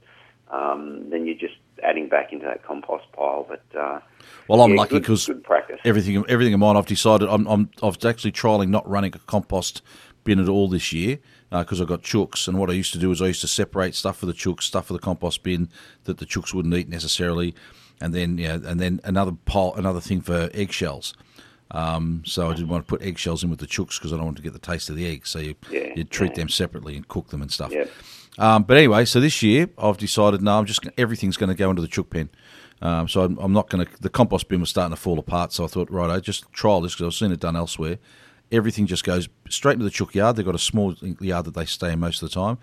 um, 0.50 1.10
then 1.10 1.26
you're 1.26 1.36
just 1.38 1.56
adding 1.84 2.10
back 2.10 2.34
into 2.34 2.46
that 2.46 2.64
compost 2.64 3.06
pile. 3.14 3.46
But 3.48 3.64
uh, 3.80 4.00
Well, 4.48 4.62
I'm 4.62 4.72
yeah, 4.72 4.78
lucky 4.78 5.00
'cause 5.02 5.28
good 5.28 5.44
practice. 5.44 5.80
everything 5.86 6.24
everything 6.28 6.54
of 6.54 6.60
mine. 6.60 6.76
I've 6.76 6.86
decided 6.88 7.30
I'm 7.30 7.48
I'm 7.48 7.70
I've 7.84 8.04
actually 8.04 8.32
trialing 8.32 8.70
not 8.70 8.88
running 8.90 9.14
a 9.16 9.20
compost 9.20 9.82
bin 10.24 10.40
at 10.40 10.50
all 10.50 10.68
this 10.68 10.92
year 10.92 11.20
because 11.52 11.82
I've 11.82 11.88
got 11.88 12.04
chooks. 12.04 12.48
And 12.48 12.58
what 12.58 12.70
I 12.70 12.74
used 12.74 12.94
to 12.94 13.00
do 13.00 13.12
is 13.12 13.22
I 13.22 13.28
used 13.28 13.42
to 13.42 13.48
separate 13.48 13.96
stuff 13.96 14.18
for 14.18 14.26
the 14.26 14.34
chooks, 14.34 14.64
stuff 14.64 14.88
for 14.88 14.94
the 14.94 15.00
compost 15.00 15.44
bin 15.44 15.70
that 16.04 16.18
the 16.18 16.26
chooks 16.26 16.54
wouldn't 16.54 16.74
eat 16.76 16.90
necessarily, 16.90 17.56
and 18.02 18.14
then 18.14 18.38
yeah, 18.38 18.54
and 18.54 18.80
then 18.80 19.00
another 19.04 19.32
pile, 19.46 19.74
another 19.76 20.02
thing 20.02 20.22
for 20.22 20.50
eggshells. 20.54 21.14
Um, 21.72 22.24
so 22.26 22.50
I 22.50 22.54
didn't 22.54 22.70
want 22.70 22.88
to 22.88 22.90
put 22.90 23.04
eggshells 23.04 23.44
in 23.44 23.50
with 23.50 23.60
the 23.60 23.68
chooks 23.68 24.00
because 24.00 24.12
I 24.12 24.16
don't 24.16 24.26
want 24.26 24.38
to 24.38 24.44
get 24.44 24.54
the 24.54 24.60
taste 24.60 24.90
of 24.90 24.96
the 24.96 25.06
eggs. 25.06 25.30
So 25.30 25.40
you 25.40 25.56
Yeah, 25.70 25.94
you 25.96 26.04
treat 26.04 26.32
yeah. 26.32 26.38
them 26.38 26.50
separately 26.50 26.96
and 26.96 27.08
cook 27.08 27.30
them 27.30 27.42
and 27.42 27.52
stuff. 27.52 27.72
Um, 28.40 28.64
but 28.64 28.78
anyway, 28.78 29.06
so 29.06 29.20
this 29.20 29.44
year 29.44 29.70
I've 29.78 29.98
decided 29.98 30.42
no, 30.42 30.58
I'm 30.58 30.66
just 30.66 30.88
everything's 30.98 31.38
going 31.38 31.50
to 31.50 31.56
go 31.56 31.70
into 31.70 31.82
the 31.82 31.88
chook 31.88 32.10
pen. 32.10 32.30
Um, 32.82 33.08
so 33.08 33.24
I'm, 33.24 33.38
I'm 33.40 33.54
not 33.54 33.70
going 33.70 33.86
to. 33.86 34.02
The 34.02 34.10
compost 34.10 34.48
bin 34.48 34.62
was 34.62 34.70
starting 34.70 34.96
to 34.96 35.02
fall 35.02 35.20
apart, 35.20 35.52
so 35.52 35.66
I 35.66 35.68
thought, 35.68 35.92
right, 35.92 36.10
I 36.10 36.20
just 36.20 36.50
trial 36.54 36.82
this 36.82 36.96
because 36.96 37.14
I've 37.14 37.18
seen 37.18 37.32
it 37.32 37.40
done 37.40 37.58
elsewhere. 37.58 37.98
Everything 38.52 38.88
just 38.88 39.04
goes 39.04 39.30
straight 39.50 39.74
into 39.74 39.86
the 39.86 39.92
chook 39.92 40.16
yard. 40.16 40.36
They've 40.36 40.46
got 40.46 40.56
a 40.56 40.60
small 40.60 40.96
yard 41.20 41.46
that 41.46 41.54
they 41.54 41.66
stay 41.66 41.94
in 41.94 42.00
most 42.00 42.22
of 42.22 42.30
the 42.30 42.34
time, 42.34 42.58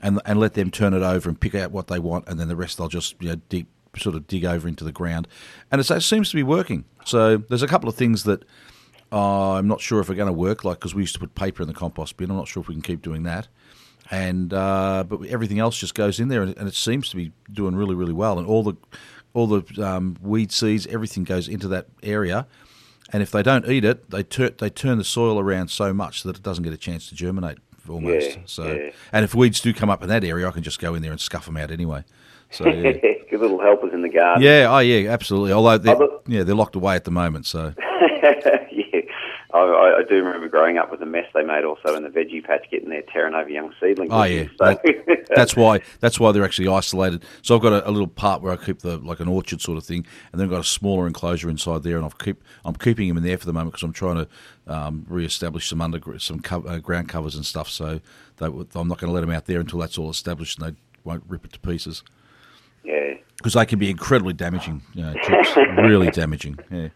and 0.00 0.20
and 0.24 0.40
let 0.40 0.54
them 0.54 0.70
turn 0.70 0.94
it 0.94 1.02
over 1.02 1.28
and 1.28 1.38
pick 1.38 1.54
out 1.54 1.70
what 1.70 1.88
they 1.88 1.98
want, 1.98 2.28
and 2.28 2.38
then 2.40 2.48
the 2.48 2.56
rest 2.56 2.78
they'll 2.78 2.88
just 2.88 3.16
you 3.20 3.40
know 3.50 3.62
sort 3.98 4.14
of 4.14 4.26
dig 4.26 4.44
over 4.44 4.68
into 4.68 4.84
the 4.84 4.92
ground, 4.92 5.28
and 5.70 5.80
it 5.80 6.02
seems 6.02 6.30
to 6.30 6.36
be 6.36 6.42
working. 6.42 6.84
So 7.04 7.38
there's 7.38 7.62
a 7.62 7.68
couple 7.68 7.88
of 7.88 7.94
things 7.94 8.24
that 8.24 8.44
uh, 9.12 9.52
I'm 9.52 9.68
not 9.68 9.80
sure 9.80 10.00
if 10.00 10.10
are 10.10 10.14
going 10.14 10.26
to 10.26 10.32
work, 10.32 10.64
like 10.64 10.78
because 10.78 10.94
we 10.94 11.02
used 11.02 11.14
to 11.14 11.20
put 11.20 11.34
paper 11.34 11.62
in 11.62 11.68
the 11.68 11.74
compost 11.74 12.16
bin. 12.16 12.30
I'm 12.30 12.36
not 12.36 12.48
sure 12.48 12.60
if 12.62 12.68
we 12.68 12.74
can 12.74 12.82
keep 12.82 13.02
doing 13.02 13.22
that 13.24 13.48
and 14.10 14.52
uh, 14.52 15.04
but 15.08 15.24
everything 15.26 15.58
else 15.58 15.78
just 15.78 15.94
goes 15.94 16.20
in 16.20 16.28
there, 16.28 16.42
and, 16.42 16.56
and 16.56 16.68
it 16.68 16.74
seems 16.74 17.08
to 17.10 17.16
be 17.16 17.32
doing 17.52 17.74
really, 17.74 17.94
really 17.94 18.12
well. 18.12 18.38
And 18.38 18.46
all 18.46 18.62
the 18.62 18.74
all 19.32 19.46
the 19.46 19.86
um, 19.86 20.16
weed 20.22 20.52
seeds, 20.52 20.86
everything 20.86 21.24
goes 21.24 21.48
into 21.48 21.68
that 21.68 21.86
area. 22.02 22.46
And 23.12 23.22
if 23.22 23.30
they 23.30 23.42
don't 23.42 23.68
eat 23.68 23.84
it, 23.84 24.10
they 24.10 24.22
tur- 24.24 24.50
they 24.50 24.68
turn 24.70 24.98
the 24.98 25.04
soil 25.04 25.38
around 25.38 25.68
so 25.68 25.92
much 25.94 26.22
that 26.24 26.36
it 26.36 26.42
doesn't 26.42 26.64
get 26.64 26.72
a 26.72 26.76
chance 26.76 27.08
to 27.08 27.14
germinate 27.14 27.58
almost. 27.88 28.30
Yeah, 28.30 28.36
so, 28.46 28.72
yeah. 28.72 28.90
and 29.12 29.24
if 29.24 29.32
weeds 29.34 29.60
do 29.60 29.72
come 29.72 29.88
up 29.90 30.02
in 30.02 30.08
that 30.08 30.24
area, 30.24 30.48
I 30.48 30.50
can 30.50 30.64
just 30.64 30.80
go 30.80 30.94
in 30.94 31.02
there 31.02 31.12
and 31.12 31.20
scuff 31.20 31.46
them 31.46 31.56
out 31.56 31.70
anyway. 31.70 32.04
So 32.50 32.66
yeah, 32.68 32.92
Good 33.30 33.40
little 33.40 33.60
helpers 33.60 33.92
in 33.92 34.02
the 34.02 34.08
garden. 34.08 34.42
yeah, 34.42 34.66
oh 34.68 34.78
yeah, 34.78 35.10
absolutely. 35.10 35.52
Although 35.52 35.78
they're, 35.78 35.94
Other- 35.94 36.18
yeah, 36.26 36.42
they're 36.42 36.54
locked 36.56 36.74
away 36.76 36.96
at 36.96 37.04
the 37.04 37.10
moment. 37.12 37.46
So 37.46 37.74
I, 39.54 39.58
I, 39.98 40.02
do 40.08 40.16
remember 40.16 40.48
growing 40.48 40.76
up 40.76 40.90
with 40.90 41.00
the 41.00 41.06
mess 41.06 41.26
they 41.32 41.42
made 41.44 41.64
also 41.64 41.94
in 41.94 42.02
the 42.02 42.08
veggie 42.08 42.44
patch, 42.44 42.66
getting 42.70 42.88
there 42.90 43.02
tearing 43.12 43.34
over 43.34 43.48
young 43.48 43.72
seedlings. 43.80 44.10
Oh 44.12 44.24
yeah, 44.24 44.46
So- 44.58 44.78
that's 45.36 45.54
why 45.56 45.80
that's 46.00 46.18
why 46.18 46.32
they're 46.32 46.44
actually 46.44 46.68
isolated. 46.68 47.24
So 47.42 47.54
I've 47.56 47.62
got 47.62 47.72
a, 47.72 47.88
a 47.88 47.90
little 47.90 48.08
part 48.08 48.42
where 48.42 48.52
I 48.52 48.56
keep 48.56 48.80
the 48.80 48.98
like 48.98 49.20
an 49.20 49.28
orchard 49.28 49.60
sort 49.60 49.78
of 49.78 49.84
thing, 49.84 50.04
and 50.32 50.40
then 50.40 50.46
I've 50.46 50.50
got 50.52 50.60
a 50.60 50.64
smaller 50.64 51.06
enclosure 51.06 51.48
inside 51.48 51.82
there, 51.84 51.96
and 51.96 52.04
I've 52.04 52.18
keep 52.18 52.42
I'm 52.64 52.74
keeping 52.74 53.08
them 53.08 53.16
in 53.18 53.22
there 53.22 53.38
for 53.38 53.46
the 53.46 53.52
moment 53.52 53.72
because 53.72 53.84
I'm 53.84 53.92
trying 53.92 54.16
to 54.16 54.28
um, 54.66 55.06
re-establish 55.08 55.68
some 55.68 55.80
under 55.80 56.00
some 56.18 56.40
co- 56.40 56.64
uh, 56.66 56.78
ground 56.78 57.08
covers 57.08 57.36
and 57.36 57.46
stuff. 57.46 57.68
So 57.68 58.00
they, 58.38 58.46
I'm 58.46 58.88
not 58.88 58.98
going 58.98 59.08
to 59.08 59.12
let 59.12 59.20
them 59.20 59.30
out 59.30 59.46
there 59.46 59.60
until 59.60 59.78
that's 59.78 59.96
all 59.96 60.10
established 60.10 60.58
and 60.58 60.68
they 60.74 60.78
won't 61.04 61.22
rip 61.28 61.44
it 61.44 61.52
to 61.52 61.60
pieces 61.60 62.02
Yeah. 62.82 63.14
because 63.36 63.52
they 63.52 63.64
can 63.64 63.78
be 63.78 63.90
incredibly 63.90 64.32
damaging. 64.32 64.82
You 64.94 65.04
know, 65.04 65.14
really 65.82 66.10
damaging. 66.10 66.58
Yeah. 66.70 66.88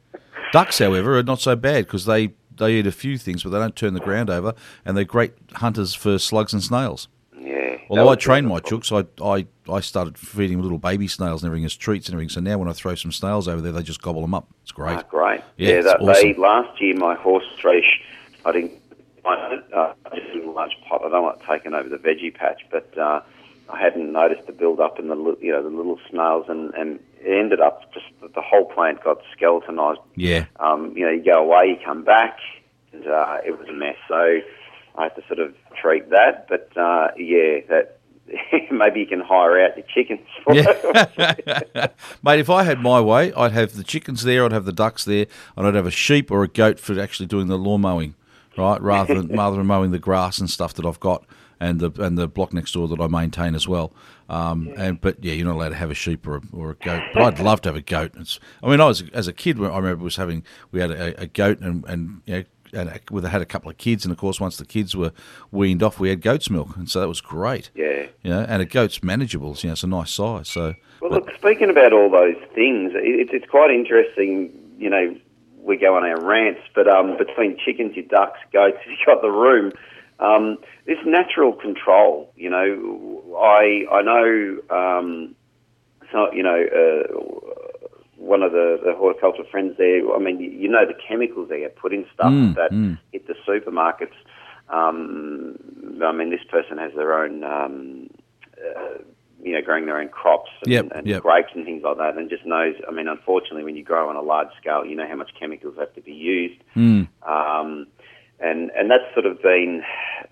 Ducks, 0.53 0.79
however, 0.81 1.17
are 1.17 1.23
not 1.23 1.41
so 1.41 1.55
bad 1.55 1.87
because 1.87 2.07
they 2.07 2.33
they 2.61 2.75
eat 2.75 2.87
a 2.87 2.93
few 2.93 3.19
things, 3.19 3.43
but 3.43 3.51
they 3.51 3.59
don't 3.59 3.75
turn 3.75 3.95
the 3.95 4.01
ground 4.01 4.31
over, 4.31 4.55
and 4.85 4.97
they're 4.97 5.05
great 5.05 5.33
hunters 5.55 5.95
for 5.95 6.19
slugs 6.19 6.53
and 6.53 6.63
snails. 6.63 7.09
Yeah. 7.37 7.79
Although 7.89 8.03
I 8.07 8.15
was 8.15 8.19
trained 8.19 8.47
my 8.47 8.61
chooks, 8.61 8.93
I, 8.93 9.05
I 9.25 9.47
I 9.73 9.81
started 9.81 10.17
feeding 10.17 10.63
little 10.63 10.79
baby 10.79 11.09
snails 11.09 11.43
and 11.43 11.49
everything 11.49 11.65
as 11.65 11.75
treats 11.75 12.07
and 12.09 12.15
everything. 12.15 12.29
So 12.29 12.41
now 12.41 12.59
when 12.59 12.69
I 12.69 12.73
throw 12.73 12.95
some 12.95 13.11
snails 13.11 13.49
over 13.49 13.61
there, 13.61 13.73
they 13.73 13.83
just 13.83 14.01
gobble 14.01 14.21
them 14.21 14.35
up. 14.35 14.47
It's 14.63 14.71
great. 14.73 14.97
Ah, 14.99 15.03
great. 15.03 15.41
Yeah, 15.57 15.75
Yeah, 15.75 15.81
that, 15.83 16.01
awesome. 16.01 16.13
they 16.23 16.35
last 16.35 16.81
year 16.81 16.95
my 16.95 17.17
horse 17.17 17.45
race. 17.65 17.85
I 18.45 18.53
didn't. 18.53 18.73
I 19.25 19.59
uh, 19.75 19.93
just 20.15 20.35
a 20.45 20.51
large 20.51 20.77
pot. 20.89 21.03
I 21.05 21.09
don't 21.09 21.23
want 21.23 21.41
it 21.41 21.47
taken 21.47 21.75
over 21.75 21.89
the 21.89 21.99
veggie 21.99 22.33
patch, 22.35 22.63
but 22.71 22.97
uh, 22.97 23.21
I 23.69 23.79
hadn't 23.81 24.13
noticed 24.13 24.47
the 24.47 24.53
build 24.53 24.81
up 24.81 24.99
in 24.99 25.09
the 25.09 25.17
you 25.41 25.53
know 25.53 25.63
the 25.63 25.69
little 25.69 25.99
snails, 26.09 26.47
and 26.49 26.73
and 26.75 27.01
it 27.21 27.39
ended 27.39 27.61
up 27.61 27.93
just 27.93 28.07
that 28.23 28.35
the 28.35 28.41
whole 28.41 28.65
plant 28.65 29.03
got 29.05 29.19
skeletonized. 29.37 30.01
Yeah, 30.17 30.47
Um, 30.59 30.97
you 30.97 31.05
know, 31.05 31.13
you 31.13 31.25
go 31.25 31.43
away, 31.43 31.69
you 31.69 31.77
come 31.85 32.05
back, 32.05 32.39
and 32.93 33.07
uh, 33.07 33.39
it 33.47 33.59
was 33.59 33.69
a 33.69 33.73
mess. 33.73 33.97
So 34.09 34.41
I 34.97 35.03
had 35.05 35.15
to 35.17 35.23
sort 35.27 35.39
of 35.39 35.55
treat 35.81 36.11
that. 36.11 36.47
But 36.49 36.71
uh, 36.77 37.09
yeah, 37.17 37.61
that 37.69 38.01
maybe 38.71 39.01
you 39.01 39.07
can 39.07 39.21
hire 39.21 39.61
out 39.61 39.77
your 39.77 39.87
chickens 39.93 40.27
yeah. 40.53 41.89
Mate, 42.23 42.41
if 42.41 42.51
I 42.51 42.63
had 42.65 42.81
my 42.81 43.01
way, 43.01 43.33
I'd 43.33 43.53
have 43.53 43.75
the 43.75 43.85
chickens 43.85 44.23
there, 44.23 44.45
I'd 44.45 44.53
have 44.53 44.65
the 44.65 44.73
ducks 44.73 45.05
there, 45.05 45.27
and 45.57 45.67
I'd 45.67 45.75
have 45.75 45.87
a 45.87 45.91
sheep 45.91 46.31
or 46.31 46.43
a 46.43 46.49
goat 46.49 46.79
for 46.79 46.99
actually 47.01 47.27
doing 47.27 47.49
the 47.49 47.59
lawn 47.59 47.83
mowing, 47.83 48.15
right? 48.57 48.81
Rather 48.81 49.15
than 49.15 49.29
rather 49.37 49.57
than 49.57 49.67
mowing 49.67 49.91
the 49.91 49.99
grass 49.99 50.39
and 50.39 50.49
stuff 50.49 50.75
that 50.75 50.87
I've 50.87 51.01
got. 51.01 51.25
And 51.63 51.79
the 51.79 51.91
and 52.03 52.17
the 52.17 52.27
block 52.27 52.55
next 52.55 52.73
door 52.73 52.89
that 52.89 53.01
I 53.01 53.07
maintain 53.07 53.55
as 53.55 53.69
well, 53.69 53.93
um, 54.31 54.73
and 54.79 54.99
but 54.99 55.23
yeah, 55.23 55.35
you're 55.35 55.47
not 55.47 55.57
allowed 55.57 55.69
to 55.69 55.75
have 55.75 55.91
a 55.91 55.95
sheep 55.95 56.27
or 56.27 56.37
a, 56.37 56.41
or 56.55 56.71
a 56.71 56.75
goat. 56.75 57.03
But 57.13 57.23
I'd 57.23 57.39
love 57.39 57.61
to 57.63 57.69
have 57.69 57.77
a 57.77 57.83
goat. 57.83 58.13
It's, 58.17 58.41
I 58.63 58.71
mean, 58.71 58.81
I 58.81 58.87
was 58.87 59.03
as 59.13 59.29
a 59.29 59.33
kid. 59.35 59.59
I 59.61 59.77
remember 59.77 60.03
was 60.03 60.17
having 60.17 60.43
we 60.73 60.81
had 60.81 60.91
a, 60.91 61.21
a 61.21 61.27
goat 61.27 61.61
and 61.61 61.85
and 61.87 62.23
you 62.25 62.35
know, 62.35 62.45
and 62.81 62.99
we 63.11 63.21
had 63.29 63.43
a 63.43 63.45
couple 63.45 63.71
of 63.71 63.77
kids, 63.77 64.07
and 64.07 64.13
of 64.13 64.17
course, 64.17 64.41
once 64.41 64.57
the 64.57 64.65
kids 64.65 64.97
were 64.97 65.13
weaned 65.51 65.83
off, 65.83 66.01
we 66.01 66.09
had 66.09 66.23
goat's 66.23 66.49
milk, 66.49 66.77
and 66.77 66.89
so 66.89 66.99
that 67.01 67.09
was 67.09 67.21
great. 67.21 67.71
yeah. 67.75 68.07
You 68.23 68.31
know, 68.31 68.41
and 68.49 68.63
a 68.63 68.67
goat's 68.67 69.03
manageable. 69.03 69.55
You 69.61 69.69
know, 69.69 69.73
it's 69.73 69.83
a 69.83 69.87
nice 69.87 70.13
size. 70.13 70.49
So 70.49 70.75
Well, 71.03 71.11
but- 71.11 71.27
look, 71.27 71.35
speaking 71.37 71.69
about 71.69 71.93
all 71.93 72.11
those 72.11 72.37
things, 72.55 72.93
it's 72.95 73.33
it's 73.35 73.51
quite 73.51 73.71
interesting. 73.71 74.51
You 74.79 74.89
know, 74.89 75.17
we 75.59 75.77
go 75.77 75.95
on 75.97 76.05
our 76.05 76.21
rants, 76.25 76.61
but 76.75 76.89
um, 76.89 77.19
between 77.19 77.59
chickens, 77.59 77.97
your 77.97 78.07
ducks, 78.07 78.39
goats, 78.51 78.79
you 78.87 78.97
got 79.05 79.21
the 79.21 79.31
room. 79.31 79.73
Um, 80.21 80.59
this 80.87 80.99
natural 81.05 81.53
control. 81.53 82.33
You 82.37 82.51
know, 82.51 83.37
I 83.39 83.85
I 83.91 84.03
know. 84.03 84.59
Um, 84.71 85.35
so 86.13 86.33
you 86.33 86.43
know, 86.43 86.61
uh, 86.81 87.21
one 88.17 88.43
of 88.43 88.53
the, 88.53 88.79
the 88.85 88.95
horticulture 88.95 89.45
friends 89.51 89.77
there. 89.79 90.15
I 90.15 90.19
mean, 90.19 90.41
you, 90.41 90.51
you 90.51 90.69
know 90.69 90.85
the 90.87 90.95
chemicals 91.09 91.49
they 91.49 91.61
get 91.61 91.77
put 91.77 91.93
in 91.93 92.05
stuff 92.15 92.33
Mm, 92.33 92.55
that 92.55 92.71
mm. 92.71 92.99
hit 93.13 93.27
the 93.27 93.35
supermarkets. 93.47 94.15
Um, 94.69 95.57
I 96.03 96.13
mean, 96.13 96.31
this 96.31 96.45
person 96.51 96.79
has 96.79 96.93
their 96.95 97.15
own. 97.15 97.43
Um, 97.45 98.11
uh, 98.59 98.99
you 99.43 99.55
know, 99.55 99.63
growing 99.63 99.87
their 99.87 99.99
own 99.99 100.09
crops 100.09 100.51
and, 100.63 100.71
Yep, 100.73 100.89
and 100.95 101.07
yep. 101.07 101.23
grapes 101.23 101.49
and 101.55 101.65
things 101.65 101.83
like 101.83 101.97
that, 101.97 102.17
and 102.19 102.29
just 102.29 102.45
knows. 102.45 102.75
I 102.87 102.91
mean, 102.91 103.09
unfortunately, 103.09 103.65
when 103.65 103.75
you 103.75 103.83
grow 103.83 104.11
on 104.11 104.17
a 104.17 104.21
large 104.21 104.49
scale, 104.61 104.85
you 104.85 104.95
know 104.95 105.09
how 105.09 105.17
much 105.17 105.31
chemicals 105.39 105.77
have 105.79 105.95
to 105.95 106.03
be 106.03 106.13
used, 106.13 106.61
Mm. 106.77 107.09
um, 107.27 107.87
and 108.41 108.71
and 108.77 108.91
that's 108.91 109.13
sort 109.15 109.27
of 109.27 109.43
been 109.43 109.83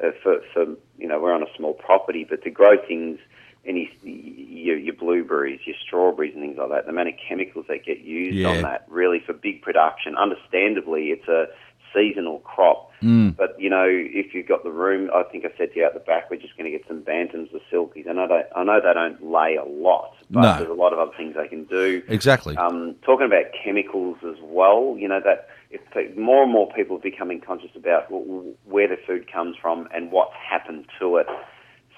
uh, 0.02 0.10
for 0.22 0.40
for 0.52 0.64
you 0.98 1.06
know 1.08 1.20
we're 1.20 1.32
on 1.32 1.42
a 1.42 1.56
small 1.56 1.74
property, 1.74 2.26
but 2.28 2.42
to 2.42 2.50
grow 2.50 2.76
things, 2.86 3.18
any 3.66 3.90
your, 4.02 4.76
your 4.76 4.94
blueberries, 4.94 5.60
your 5.64 5.76
strawberries, 5.86 6.34
and 6.34 6.42
things 6.42 6.58
like 6.58 6.70
that, 6.70 6.84
the 6.84 6.90
amount 6.90 7.08
of 7.08 7.14
chemicals 7.28 7.66
that 7.68 7.84
get 7.84 8.00
used 8.00 8.38
Yeah. 8.38 8.48
on 8.48 8.62
that 8.62 8.84
really 8.88 9.20
for 9.20 9.32
big 9.32 9.62
production. 9.62 10.16
Understandably, 10.16 11.08
it's 11.08 11.28
a 11.28 11.46
seasonal 11.94 12.38
crop. 12.40 12.90
Mm. 13.02 13.36
But 13.36 13.54
you 13.60 13.70
know, 13.70 13.86
if 13.88 14.34
you've 14.34 14.48
got 14.48 14.64
the 14.64 14.70
room, 14.70 15.10
I 15.14 15.22
think 15.22 15.44
I 15.44 15.56
said 15.56 15.72
to 15.72 15.76
you 15.78 15.86
out 15.86 15.94
the 15.94 16.00
back, 16.00 16.30
we're 16.30 16.36
just 16.38 16.56
going 16.56 16.70
to 16.70 16.76
get 16.76 16.86
some 16.88 17.02
bantams 17.02 17.48
or 17.54 17.60
silkies. 17.72 18.08
And 18.08 18.18
I 18.18 18.26
know 18.26 18.28
they, 18.28 18.42
I 18.56 18.64
know 18.64 18.80
they 18.80 18.92
don't 18.92 19.30
lay 19.30 19.56
a 19.56 19.64
lot, 19.64 20.14
but 20.30 20.40
No. 20.40 20.56
there's 20.58 20.70
a 20.70 20.80
lot 20.80 20.92
of 20.92 20.98
other 20.98 21.12
things 21.16 21.36
they 21.36 21.48
can 21.48 21.64
do. 21.64 22.02
Exactly. 22.08 22.56
Um, 22.56 22.96
talking 23.02 23.26
about 23.26 23.44
chemicals 23.64 24.18
as 24.28 24.36
well, 24.42 24.96
you 24.98 25.06
know 25.08 25.20
that 25.24 25.48
if 25.70 25.80
more 26.16 26.42
and 26.42 26.52
more 26.52 26.68
people 26.72 26.96
are 26.96 27.00
becoming 27.00 27.40
conscious 27.40 27.70
about 27.76 28.06
where 28.10 28.88
the 28.88 28.96
food 29.06 29.30
comes 29.30 29.56
from 29.60 29.86
and 29.94 30.10
what's 30.10 30.34
happened 30.34 30.86
to 30.98 31.16
it. 31.18 31.26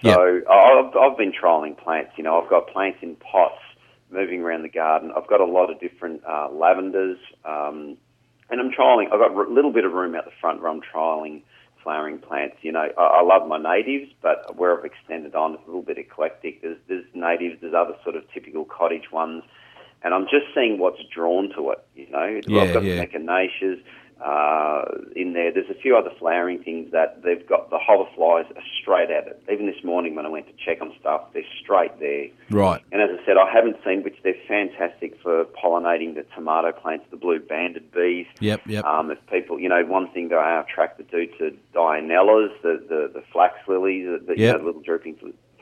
So 0.03 0.41
I've, 0.51 0.97
I've 0.97 1.19
been 1.19 1.33
trialing 1.33 1.77
plants. 1.77 2.13
You 2.17 2.25
know, 2.25 2.41
I've 2.41 2.49
got 2.49 2.69
plants 2.69 2.99
in 3.03 3.17
pots 3.17 3.61
moving 4.11 4.41
around 4.41 4.63
the 4.63 4.69
garden. 4.69 5.13
I've 5.17 5.29
got 5.29 5.41
a 5.41 5.45
lot 5.45 5.71
of 5.71 5.79
different 5.79 6.23
uh, 6.27 6.49
lavenders, 6.51 7.19
um, 7.45 7.97
and 8.51 8.61
I'm 8.61 8.71
trialing. 8.71 9.07
I've 9.13 9.21
got 9.21 9.33
a 9.33 9.53
little 9.53 9.73
bit 9.73 9.85
of 9.85 9.93
room 9.93 10.15
out 10.15 10.25
the 10.25 10.33
front 10.41 10.61
where 10.63 10.71
I'm 10.71 10.81
trialing 10.81 11.43
flowering 11.83 12.19
plants. 12.19 12.57
You 12.63 12.73
know, 12.73 12.89
I, 12.99 13.03
I 13.03 13.23
love 13.23 13.49
my 13.49 13.59
natives, 13.59 14.13
but 14.23 14.57
where 14.57 14.79
I've 14.79 14.85
extended 14.85 15.35
on, 15.35 15.55
it's 15.55 15.63
a 15.65 15.67
little 15.67 15.83
bit 15.83 15.99
eclectic. 15.99 16.63
There's, 16.63 16.77
there's 16.89 17.05
natives, 17.15 17.57
there's 17.61 17.75
other 17.75 17.95
sort 18.05 18.17
of 18.17 18.25
typical 18.33 18.65
cottage 18.65 19.11
ones, 19.13 19.43
and 20.03 20.13
I'm 20.15 20.25
just 20.25 20.47
seeing 20.55 20.79
what's 20.79 21.01
drawn 21.15 21.51
to 21.57 21.71
it. 21.71 21.85
You 21.95 22.11
know, 22.11 22.41
Yeah, 22.47 22.63
I've 22.63 22.75
got 22.75 22.85
yeah. 22.85 23.05
echinaceas 23.05 23.83
uh, 24.25 24.83
in 25.17 25.33
there. 25.33 25.53
There's 25.53 25.71
a 25.71 25.81
few 25.81 25.97
other 25.97 26.11
flowering 26.19 26.63
things 26.63 26.93
that 26.93 27.23
they've 27.23 27.47
got. 27.47 27.71
The 27.71 27.79
hoverflies 27.79 28.51
are 28.57 28.63
straight 28.81 29.11
at 29.11 29.27
it. 29.27 29.43
Even 29.51 29.67
this 29.67 29.83
morning 29.85 30.15
when 30.15 30.27
I 30.27 30.29
went 30.29 30.47
to 30.47 30.53
check 30.65 30.81
on 30.83 30.93
stuff, 31.01 31.23
they're 31.33 31.43
straight 31.63 31.99
there. 31.99 32.27
right. 32.51 32.83
And 32.93 33.01
as 33.03 33.11
I 33.11 33.25
said, 33.25 33.37
I 33.37 33.51
haven't 33.51 33.77
seen, 33.85 34.03
which 34.03 34.17
they're 34.23 34.35
fantastic 34.47 35.19
for 35.23 35.45
pollinating 35.45 36.15
the 36.15 36.25
tomato 36.35 36.73
plants, 36.73 37.07
the 37.11 37.17
blue 37.17 37.41
banded 37.41 37.93
bees. 37.93 38.27
Yep. 38.41 38.63
Yep. 38.67 38.85
Um, 38.85 39.11
if 39.11 39.19
people, 39.31 39.59
you 39.59 39.69
know, 39.69 39.85
one 39.85 40.11
thing 40.13 40.29
they 40.29 40.35
are 40.35 40.61
attracted 40.61 41.11
to 41.11 41.27
to 41.39 41.57
Dianellas, 41.75 42.51
the, 42.63 42.85
the, 42.89 43.11
the 43.13 43.25
flax 43.33 43.55
lilies, 43.67 44.07
the, 44.07 44.35
the 44.35 44.41
you 44.41 44.53
know, 44.53 44.59
little 44.59 44.83
drooping 44.83 45.17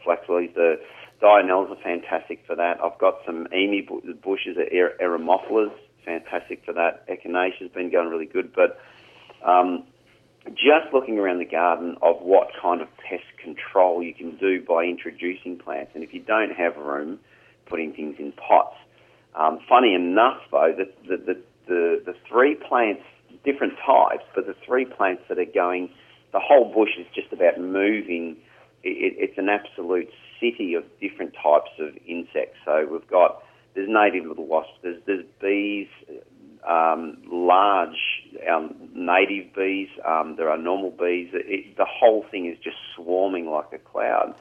flax 0.04 0.28
lilies, 0.28 0.50
the 0.54 0.80
Dianellas 1.22 1.70
are 1.70 1.82
fantastic 1.82 2.44
for 2.46 2.54
that. 2.56 2.78
I've 2.82 2.98
got 2.98 3.16
some 3.26 3.48
emu 3.52 3.86
bu- 3.86 4.14
bushes, 4.14 4.56
er- 4.56 4.96
eremophilas, 5.00 5.72
fantastic 6.05 6.64
for 6.64 6.73
that. 6.75 7.07
Echinacea's 7.09 7.73
been 7.73 7.90
going 7.90 8.09
really 8.09 8.26
good, 8.26 8.52
but 8.55 8.81
um, 9.45 9.85
just 10.50 10.93
looking 10.93 11.19
around 11.19 11.38
the 11.38 11.45
garden 11.45 11.97
of 12.02 12.17
what 12.23 12.49
kind 12.61 12.81
of 12.81 12.88
pest 12.97 13.25
control 13.43 14.02
you 14.02 14.14
can 14.14 14.37
do 14.37 14.62
by 14.62 14.85
introducing 14.85 15.59
plants. 15.59 15.93
And 15.95 16.02
if 16.02 16.14
you 16.14 16.21
don't 16.21 16.52
have 16.52 16.76
room, 16.76 17.19
putting 17.67 17.93
things 17.93 18.17
in 18.19 18.33
pots. 18.33 18.76
Um, 19.35 19.61
funny 19.69 19.95
enough, 19.95 20.38
though, 20.50 20.75
the, 20.76 20.90
the, 21.07 21.17
the, 21.17 21.43
the, 21.67 22.02
the 22.07 22.14
three 22.28 22.55
plants, 22.55 23.02
different 23.45 23.75
types, 23.85 24.25
but 24.35 24.47
the 24.47 24.57
three 24.67 24.85
plants 24.85 25.23
that 25.28 25.38
are 25.38 25.45
going, 25.45 25.90
the 26.33 26.40
whole 26.40 26.73
bush 26.73 26.90
is 26.99 27.07
just 27.14 27.33
about 27.33 27.61
moving. 27.61 28.37
It, 28.83 28.88
it, 28.88 29.14
it's 29.19 29.38
an 29.38 29.49
absolute 29.49 30.09
city 30.40 30.75
of 30.75 30.85
different 31.00 31.35
types 31.35 31.71
of 31.78 31.97
insects. 32.07 32.57
So 32.64 32.88
we've 32.90 33.07
got, 33.09 33.43
there's 33.78 33.88
native 33.88 34.26
little 34.26 34.47
wasps, 34.47 34.73
there's, 34.82 35.00
there's 35.06 35.25
bees, 35.40 35.87
um, 36.68 37.18
large 37.30 37.97
um, 38.50 38.75
native 38.92 39.54
bees. 39.54 39.88
Um, 40.04 40.35
there 40.37 40.50
are 40.50 40.58
normal 40.58 40.90
bees. 40.90 41.30
It, 41.32 41.76
the 41.76 41.87
whole 41.88 42.25
thing 42.28 42.47
is 42.47 42.58
just 42.58 42.76
swarming 42.97 43.47
like 43.47 43.73
a 43.73 43.78
cloud. 43.78 44.35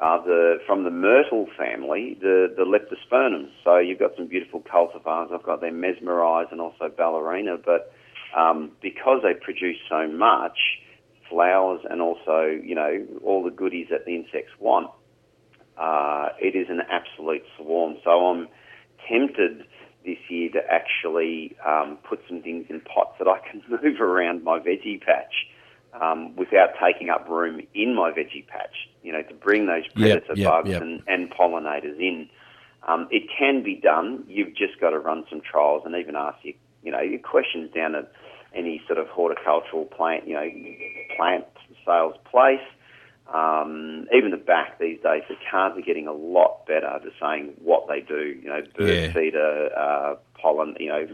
Uh, 0.00 0.22
the 0.22 0.58
from 0.64 0.84
the 0.84 0.90
myrtle 0.90 1.48
family, 1.58 2.16
the 2.20 2.54
the 2.56 2.62
leptospermums. 2.62 3.50
So 3.64 3.78
you've 3.78 3.98
got 3.98 4.12
some 4.16 4.28
beautiful 4.28 4.62
cultivars. 4.62 5.32
I've 5.32 5.42
got 5.42 5.60
their 5.60 5.72
mesmerise 5.72 6.46
and 6.52 6.60
also 6.60 6.88
ballerina. 6.88 7.56
But 7.56 7.92
um, 8.36 8.70
because 8.80 9.22
they 9.24 9.34
produce 9.34 9.78
so 9.88 10.06
much 10.06 10.56
flowers 11.28 11.80
and 11.90 12.00
also 12.00 12.44
you 12.62 12.76
know 12.76 13.04
all 13.24 13.42
the 13.42 13.50
goodies 13.50 13.88
that 13.90 14.04
the 14.06 14.14
insects 14.14 14.52
want, 14.60 14.88
uh, 15.76 16.28
it 16.40 16.54
is 16.54 16.68
an 16.70 16.80
absolute 16.88 17.42
swarm. 17.56 17.96
So 18.04 18.10
I'm 18.10 18.48
tempted 19.10 19.64
this 20.04 20.18
year 20.28 20.50
to 20.50 20.60
actually 20.70 21.56
um, 21.66 21.98
put 22.08 22.20
some 22.28 22.42
things 22.42 22.66
in 22.68 22.80
pots 22.80 23.14
that 23.18 23.28
I 23.28 23.38
can 23.48 23.62
move 23.82 24.00
around 24.00 24.44
my 24.44 24.58
veggie 24.58 25.00
patch 25.00 25.32
um, 26.00 26.34
without 26.36 26.70
taking 26.82 27.10
up 27.10 27.28
room 27.28 27.60
in 27.74 27.94
my 27.94 28.10
veggie 28.10 28.46
patch. 28.46 28.88
You 29.02 29.12
know, 29.12 29.22
to 29.22 29.34
bring 29.34 29.66
those 29.66 29.86
predator 29.94 30.34
yep, 30.34 30.50
bugs 30.50 30.70
yep. 30.70 30.82
And, 30.82 31.02
and 31.06 31.30
pollinators 31.30 31.98
in. 31.98 32.28
Um, 32.86 33.08
it 33.10 33.24
can 33.36 33.62
be 33.62 33.74
done. 33.74 34.24
You've 34.28 34.54
just 34.56 34.80
got 34.80 34.90
to 34.90 34.98
run 34.98 35.24
some 35.28 35.40
trials 35.40 35.82
and 35.84 35.94
even 35.94 36.16
ask 36.16 36.38
you, 36.42 36.54
you 36.82 36.92
know, 36.92 37.00
your 37.00 37.18
questions 37.18 37.70
down 37.74 37.94
at 37.94 38.10
any 38.54 38.80
sort 38.86 38.98
of 38.98 39.08
horticultural 39.08 39.84
plant, 39.84 40.26
you 40.26 40.34
know, 40.34 40.48
plant 41.16 41.44
sales 41.84 42.14
place. 42.30 42.60
Um, 43.32 44.06
even 44.16 44.30
the 44.30 44.38
back 44.38 44.78
these 44.78 44.98
days, 45.02 45.22
the 45.28 45.36
cards 45.50 45.76
are 45.78 45.82
getting 45.82 46.06
a 46.06 46.12
lot 46.12 46.66
better 46.66 46.86
at 46.86 47.02
saying 47.20 47.52
what 47.62 47.86
they 47.86 48.00
do. 48.00 48.38
You 48.42 48.48
know, 48.48 48.62
bird 48.76 48.88
Yeah. 48.88 49.12
feeder, 49.12 49.70
uh, 49.76 50.14
pollen, 50.40 50.76
you 50.80 50.88
know, 50.88 51.06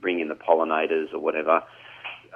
bring 0.00 0.18
in 0.20 0.28
the 0.28 0.34
pollinators 0.34 1.12
or 1.12 1.20
whatever. 1.20 1.62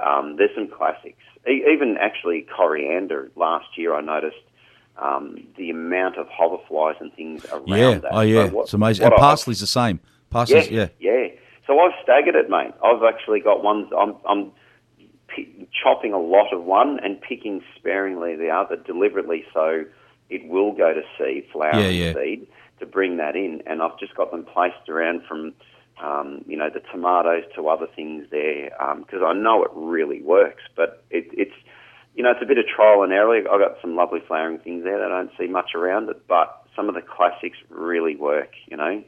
Um, 0.00 0.37
there's 0.37 0.55
some 0.55 0.69
classics. 0.69 1.19
E- 1.49 1.64
even 1.73 1.97
actually 2.00 2.43
coriander. 2.57 3.31
Last 3.37 3.76
year, 3.76 3.95
I 3.95 4.00
noticed 4.00 4.37
um, 4.97 5.45
the 5.57 5.71
amount 5.71 6.17
of 6.19 6.29
hoverflies 6.29 7.00
and 7.00 7.12
things 7.14 7.45
around 7.53 7.67
Yeah. 7.67 7.95
that. 7.99 8.11
Oh, 8.12 8.21
yeah. 8.21 8.47
So 8.49 8.55
what- 8.55 8.62
it's 8.64 8.75
amazing. 8.75 9.05
And 9.07 9.14
I- 9.14 9.19
parsley's 9.19 9.59
the 9.61 9.67
same. 9.67 9.99
Parsley's, 10.31 10.71
yeah. 10.71 10.88
yeah. 11.00 11.26
So 11.67 11.81
I've 11.81 11.93
staggered 12.03 12.37
it, 12.37 12.49
mate. 12.49 12.73
I've 12.85 13.03
actually 13.03 13.41
got 13.41 13.64
ones. 13.64 13.88
I'm, 13.99 14.14
I'm 14.29 14.53
chopping 15.83 16.12
a 16.12 16.19
lot 16.19 16.52
of 16.52 16.64
one 16.64 16.99
and 17.02 17.21
picking 17.21 17.62
sparingly 17.76 18.37
the 18.37 18.49
other 18.49 18.76
deliberately, 18.76 19.45
so 19.52 19.85
it 20.31 20.49
will 20.49 20.73
go 20.73 20.95
to 20.95 21.02
seed, 21.19 21.47
flower 21.52 21.81
Yeah, 21.81 21.88
yeah. 21.88 22.14
seed, 22.14 22.47
to 22.81 22.87
bring 22.87 23.16
that 23.19 23.37
in. 23.37 23.62
And 23.66 23.83
I've 23.83 23.99
just 23.99 24.14
got 24.14 24.31
them 24.31 24.45
placed 24.45 24.88
around 24.88 25.23
from, 25.28 25.52
um, 26.02 26.45
you 26.47 26.57
know, 26.57 26.71
the 26.71 26.81
tomatoes 26.93 27.45
to 27.57 27.69
other 27.69 27.87
things 27.95 28.26
there 28.31 28.71
because 28.99 29.23
I 29.25 29.33
know 29.33 29.64
it 29.64 29.71
really 29.75 30.23
works. 30.23 30.62
But 30.76 31.04
it, 31.11 31.26
it's, 31.33 31.54
you 32.14 32.23
know, 32.23 32.31
it's 32.31 32.43
a 32.43 32.47
bit 32.47 32.59
of 32.59 32.66
trial 32.66 33.02
and 33.02 33.12
error. 33.12 33.37
I've 33.37 33.61
got 33.61 33.81
some 33.81 33.97
lovely 33.97 34.21
flowering 34.26 34.59
things 34.59 34.85
there 34.85 34.99
that 34.99 35.11
I 35.11 35.23
don't 35.23 35.31
see 35.38 35.49
much 35.49 35.75
around 35.75 36.09
it, 36.09 36.26
but 36.28 36.66
some 36.76 36.88
of 36.88 36.95
the 36.95 37.02
classics 37.02 37.59
really 37.69 38.16
work. 38.16 38.50
You 38.71 38.76
know. 38.76 39.02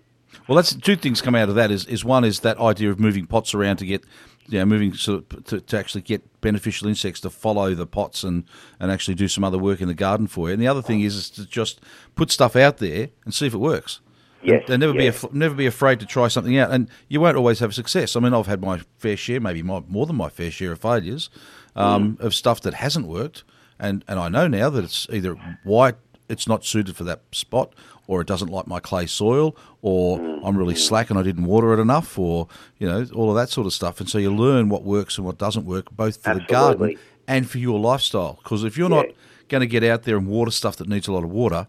Well, 0.49 0.57
that's 0.57 0.75
two 0.75 0.97
things 0.97 1.23
come 1.23 1.35
out 1.35 1.49
of 1.49 1.55
that. 1.55 1.71
Is 1.71 1.87
is 1.87 2.05
one 2.05 2.25
is 2.25 2.41
that 2.41 2.59
idea 2.59 2.91
of 2.91 2.99
moving 2.99 3.27
pots 3.27 3.55
around 3.55 3.77
to 3.79 3.87
get, 3.87 4.05
you 4.49 4.59
know, 4.59 4.67
moving 4.67 4.95
sort 4.95 5.33
of 5.33 5.45
to, 5.45 5.61
to 5.61 5.79
actually 5.79 6.03
get 6.03 6.41
beneficial 6.41 6.89
insects 6.89 7.21
to 7.21 7.31
follow 7.31 7.75
the 7.75 7.87
pots 7.87 8.25
and 8.25 8.45
and 8.79 8.91
actually 8.91 9.15
do 9.15 9.29
some 9.29 9.45
other 9.45 9.59
work 9.59 9.81
in 9.81 9.89
the 9.89 9.95
garden 9.95 10.27
for 10.27 10.49
you. 10.49 10.55
And 10.55 10.63
the 10.63 10.69
other 10.69 10.83
thing 10.83 11.01
is, 11.01 11.17
is 11.17 11.31
to 11.31 11.47
just 11.47 11.81
put 12.15 12.31
stuff 12.31 12.57
out 12.57 12.79
there 12.79 13.09
and 13.25 13.35
see 13.35 13.47
if 13.47 13.55
it 13.55 13.59
works. 13.59 14.01
Yes, 14.43 14.63
and, 14.63 14.75
and 14.75 14.81
never 14.81 14.93
be 14.93 15.07
af- 15.07 15.33
never 15.33 15.55
be 15.55 15.67
afraid 15.67 15.99
to 16.01 16.07
try 16.07 16.29
something 16.29 16.57
out. 16.59 16.71
And 16.71 16.89
you 17.09 17.21
won't 17.21 17.37
always 17.37 17.59
have 17.59 17.75
success. 17.75 18.15
I 18.15 18.21
mean, 18.21 18.35
I've 18.35 18.47
had 18.47 18.61
my 18.61 18.81
fair 18.99 19.17
share, 19.17 19.41
maybe 19.41 19.63
my, 19.63 19.83
more 19.89 20.07
than 20.07 20.17
my 20.17 20.29
fair 20.29 20.51
share 20.51 20.73
of 20.73 20.81
failures 20.81 21.31
um, 21.75 22.17
of 22.21 22.35
stuff 22.35 22.61
that 22.61 22.75
hasn't 22.75 23.07
worked. 23.07 23.45
And 23.79 24.05
and 24.07 24.19
I 24.19 24.29
know 24.29 24.47
now 24.47 24.71
that 24.71 24.85
it's 24.85 25.07
either 25.11 25.35
why 25.65 25.95
it's 26.29 26.49
not 26.49 26.65
suited 26.65 26.97
for 26.97 27.05
that 27.05 27.21
spot, 27.33 27.73
or 28.07 28.21
it 28.21 28.27
doesn't 28.27 28.49
like 28.49 28.67
my 28.67 28.81
clay 28.81 29.07
soil, 29.07 29.57
or 29.83 30.19
I'm 30.45 30.57
really 30.57 30.75
mm-hmm. 30.75 30.81
slack 30.81 31.11
and 31.11 31.19
I 31.19 31.23
didn't 31.23 31.45
water 31.45 31.73
it 31.73 31.81
enough, 31.81 32.19
or 32.19 32.49
you 32.79 32.87
know 32.87 33.07
all 33.15 33.31
of 33.31 33.37
that 33.37 33.51
sort 33.51 33.67
of 33.67 33.73
stuff. 33.73 34.01
And 34.01 34.09
so 34.09 34.19
you 34.19 34.35
learn 34.35 34.69
what 34.69 34.85
works 34.85 35.17
and 35.17 35.27
what 35.27 35.39
doesn't 35.39 35.67
work, 35.67 35.91
both 35.91 36.23
for 36.23 36.35
the 36.35 36.45
garden 36.49 36.99
and 37.27 37.49
for 37.49 37.59
your 37.59 37.79
lifestyle. 37.79 38.39
Because 38.43 38.65
if 38.65 38.77
you're 38.77 38.89
not 38.89 39.07
going 39.49 39.61
to 39.61 39.67
get 39.67 39.85
out 39.85 40.05
there 40.05 40.17
and 40.17 40.27
water 40.27 40.51
stuff 40.51 40.77
that 40.77 40.89
needs 40.89 41.09
a 41.09 41.13
lot 41.13 41.25
of 41.25 41.31
water, 41.31 41.67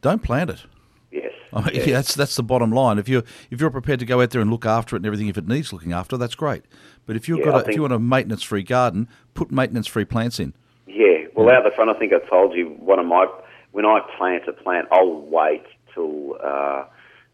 don't 0.00 0.22
plant 0.22 0.50
it. 0.50 0.64
Yes. 1.10 1.32
I 1.52 1.60
mean, 1.60 1.74
yes. 1.74 1.86
yeah, 1.86 1.92
that's 1.96 2.14
that's 2.14 2.36
the 2.36 2.42
bottom 2.42 2.72
line. 2.72 2.98
If 2.98 3.08
you're 3.08 3.24
if 3.50 3.60
you're 3.60 3.70
prepared 3.70 4.00
to 4.00 4.06
go 4.06 4.20
out 4.20 4.30
there 4.30 4.40
and 4.40 4.50
look 4.50 4.66
after 4.66 4.96
it 4.96 5.00
and 5.00 5.06
everything, 5.06 5.28
if 5.28 5.38
it 5.38 5.46
needs 5.46 5.72
looking 5.72 5.92
after, 5.92 6.16
that's 6.16 6.34
great. 6.34 6.64
But 7.06 7.16
if 7.16 7.28
you've 7.28 7.40
Yeah, 7.40 7.46
got 7.46 7.66
a, 7.66 7.70
if 7.70 7.74
you 7.74 7.82
want 7.82 7.94
a 7.94 7.98
maintenance 7.98 8.42
free 8.42 8.62
garden, 8.62 9.08
put 9.34 9.50
maintenance 9.50 9.86
free 9.86 10.04
plants 10.04 10.38
in. 10.38 10.54
Yeah, 10.86 11.26
well, 11.34 11.50
out 11.50 11.64
the 11.64 11.70
front, 11.70 11.90
I 11.90 11.94
think 11.94 12.12
I 12.12 12.18
told 12.28 12.54
you 12.54 12.68
one 12.78 12.98
of 12.98 13.06
my 13.06 13.26
when 13.72 13.84
I 13.84 14.00
plant 14.16 14.44
a 14.48 14.52
plant, 14.52 14.88
I'll 14.92 15.20
wait 15.20 15.64
till 15.94 16.36
uh, 16.42 16.84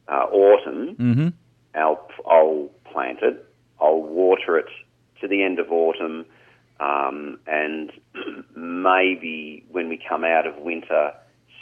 uh, 0.08 0.26
autumn. 0.32 0.96
Mm-hmm. 0.96 1.28
I'll 1.74 2.08
I'll 2.26 2.70
plant 2.90 3.18
it. 3.22 3.44
I'll 3.80 4.02
water 4.02 4.58
it 4.58 4.68
to 5.20 5.28
the 5.28 5.42
end 5.42 5.58
of 5.58 5.70
autumn, 5.70 6.24
um, 6.80 7.38
and 7.46 7.92
maybe 8.56 9.64
when 9.70 9.88
we 9.88 10.00
come 10.08 10.24
out 10.24 10.46
of 10.46 10.56
winter, 10.58 11.12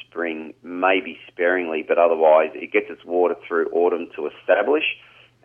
spring, 0.00 0.54
maybe 0.62 1.18
sparingly, 1.28 1.85
but 1.87 1.99
otherwise 1.99 2.50
it 2.54 2.73
gets 2.73 2.87
its 2.88 3.04
water 3.04 3.35
through 3.47 3.68
autumn 3.71 4.09
to 4.16 4.28
establish 4.28 4.85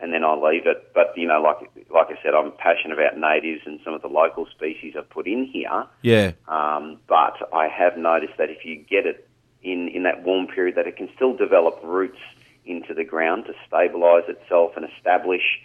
and 0.02 0.12
then 0.12 0.24
I'll 0.24 0.42
leave 0.42 0.66
it. 0.66 0.90
But 0.92 1.16
you 1.16 1.26
know, 1.26 1.40
like 1.40 1.70
like 1.90 2.08
I 2.08 2.20
said, 2.22 2.34
I'm 2.34 2.52
passionate 2.52 2.98
about 2.98 3.16
natives 3.16 3.62
and 3.64 3.80
some 3.84 3.94
of 3.94 4.02
the 4.02 4.08
local 4.08 4.46
species 4.46 4.94
I've 4.98 5.08
put 5.08 5.26
in 5.26 5.46
here. 5.46 5.86
Yeah, 6.02 6.32
Um, 6.48 6.98
but 7.06 7.36
I 7.54 7.68
have 7.68 7.96
noticed 7.96 8.36
that 8.36 8.50
if 8.50 8.64
you 8.64 8.76
get 8.76 9.06
it 9.06 9.28
in 9.62 9.88
in 9.88 10.02
that 10.02 10.24
warm 10.24 10.48
period, 10.48 10.74
that 10.74 10.86
it 10.86 10.96
can 10.96 11.08
still 11.14 11.34
develop 11.34 11.80
roots 11.82 12.18
into 12.66 12.92
the 12.94 13.04
ground 13.04 13.46
to 13.46 13.54
stabilise 13.70 14.28
itself 14.28 14.72
and 14.76 14.84
establish. 14.96 15.60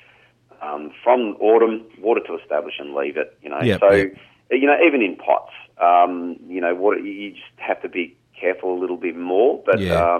Um, 0.60 0.92
from 1.04 1.38
autumn, 1.40 1.86
water 2.00 2.20
to 2.26 2.36
establish 2.36 2.80
and 2.80 2.96
leave 2.96 3.16
it. 3.16 3.38
You 3.44 3.50
know, 3.50 3.62
Yep, 3.62 3.80
so 3.80 3.92
you 4.50 4.66
know, 4.66 4.76
even 4.84 5.04
in 5.04 5.16
pots, 5.16 5.52
um, 5.80 6.38
you 6.48 6.60
know, 6.60 6.74
water, 6.74 6.98
you 6.98 7.32
just 7.32 7.44
have 7.58 7.80
to 7.84 7.90
be 7.90 8.18
careful 8.40 8.74
a 8.74 8.80
little 8.80 8.98
bit 8.98 9.16
more. 9.16 9.62
But 9.64 9.80
Yeah. 9.80 10.16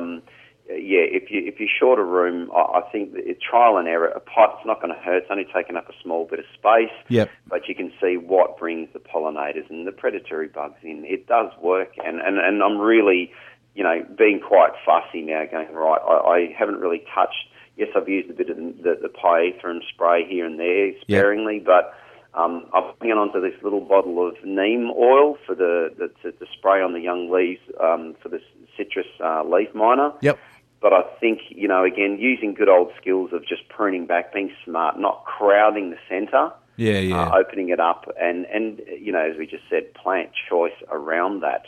Yeah, 0.70 1.08
if 1.08 1.32
you 1.32 1.42
if 1.46 1.60
you're 1.60 1.70
short 1.80 1.98
a 1.98 2.04
room, 2.04 2.52
I, 2.54 2.80
I 2.80 2.92
think 2.92 3.12
it's 3.16 3.42
trial 3.42 3.78
and 3.78 3.88
error. 3.88 4.08
A 4.08 4.20
pot's 4.20 4.66
not 4.66 4.82
going 4.82 4.94
to 4.94 5.00
hurt. 5.00 5.24
It's 5.24 5.28
only 5.32 5.48
taking 5.54 5.78
up 5.78 5.88
a 5.90 5.94
small 6.04 6.26
bit 6.26 6.40
of 6.40 6.46
space. 6.54 6.94
Yep. 7.08 7.30
But 7.48 7.70
you 7.70 7.76
can 7.76 7.92
see 8.02 8.18
what 8.18 8.58
brings 8.58 8.90
the 8.92 9.00
pollinators 9.00 9.70
and 9.70 9.88
the 9.88 9.92
predatory 9.92 10.48
bugs 10.48 10.80
in. 10.84 11.06
It 11.06 11.28
does 11.28 11.52
work, 11.62 11.94
and 12.04 12.20
and, 12.20 12.38
and 12.38 12.62
I'm 12.62 12.78
really, 12.80 13.32
you 13.76 13.84
know, 13.84 14.06
being 14.18 14.42
quite 14.46 14.72
fussy 14.86 15.22
now. 15.22 15.46
Going 15.50 15.74
right, 15.74 16.02
I, 16.06 16.14
I 16.14 16.56
haven't 16.58 16.80
really 16.80 17.04
touched. 17.16 17.48
Yes, 17.78 17.90
I've 17.96 18.10
used 18.10 18.30
a 18.30 18.34
bit 18.34 18.50
of 18.50 18.58
the, 18.58 18.98
the, 19.02 19.80
spray 19.94 20.26
here 20.28 20.46
and 20.46 20.60
there 20.60 20.92
sparingly, 21.02 21.60
but. 21.66 21.94
Um, 22.34 22.70
I'm 22.72 22.94
hanging 23.02 23.18
on 23.18 23.34
to 23.34 23.40
this 23.40 23.56
little 23.64 23.80
bottle 23.82 24.28
of 24.28 24.36
neem 24.44 24.92
oil 24.92 25.38
for 25.48 25.56
the, 25.56 25.90
the 25.98 26.10
to, 26.22 26.38
to 26.38 26.46
spray 26.56 26.84
on 26.84 26.94
the 26.94 27.00
young 27.00 27.32
leaves 27.32 27.62
um, 27.82 28.16
for 28.22 28.30
the 28.30 28.40
citrus 28.78 29.08
uh, 29.24 29.44
leaf 29.44 29.74
miner. 29.74 30.12
yep, 30.22 30.38
But 30.80 30.94
I 30.94 31.02
think, 31.20 31.40
you 31.50 31.68
know, 31.68 31.84
again, 31.84 32.18
using 32.20 32.54
good 32.54 32.70
old 32.70 32.92
skills 33.02 33.32
of 33.34 33.46
just 33.46 33.68
pruning 33.70 34.06
back, 34.06 34.32
being 34.34 34.52
smart, 34.64 35.00
not 35.00 35.26
crowding 35.26 35.90
the 35.90 35.98
centre, 36.08 36.52
yeah, 36.76 37.00
yeah. 37.00 37.20
uh, 37.30 37.38
opening 37.40 37.70
it 37.70 37.80
up, 37.80 38.06
and, 38.22 38.46
and, 38.46 38.80
you 39.00 39.12
know, 39.12 39.22
as 39.32 39.38
we 39.38 39.48
just 39.48 39.64
said, 39.70 39.92
plant 39.96 40.30
choice 40.48 40.74
around 40.92 41.42
that 41.42 41.64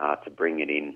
uh, 0.00 0.16
to 0.16 0.30
bring 0.30 0.60
it 0.60 0.70
in. 0.70 0.94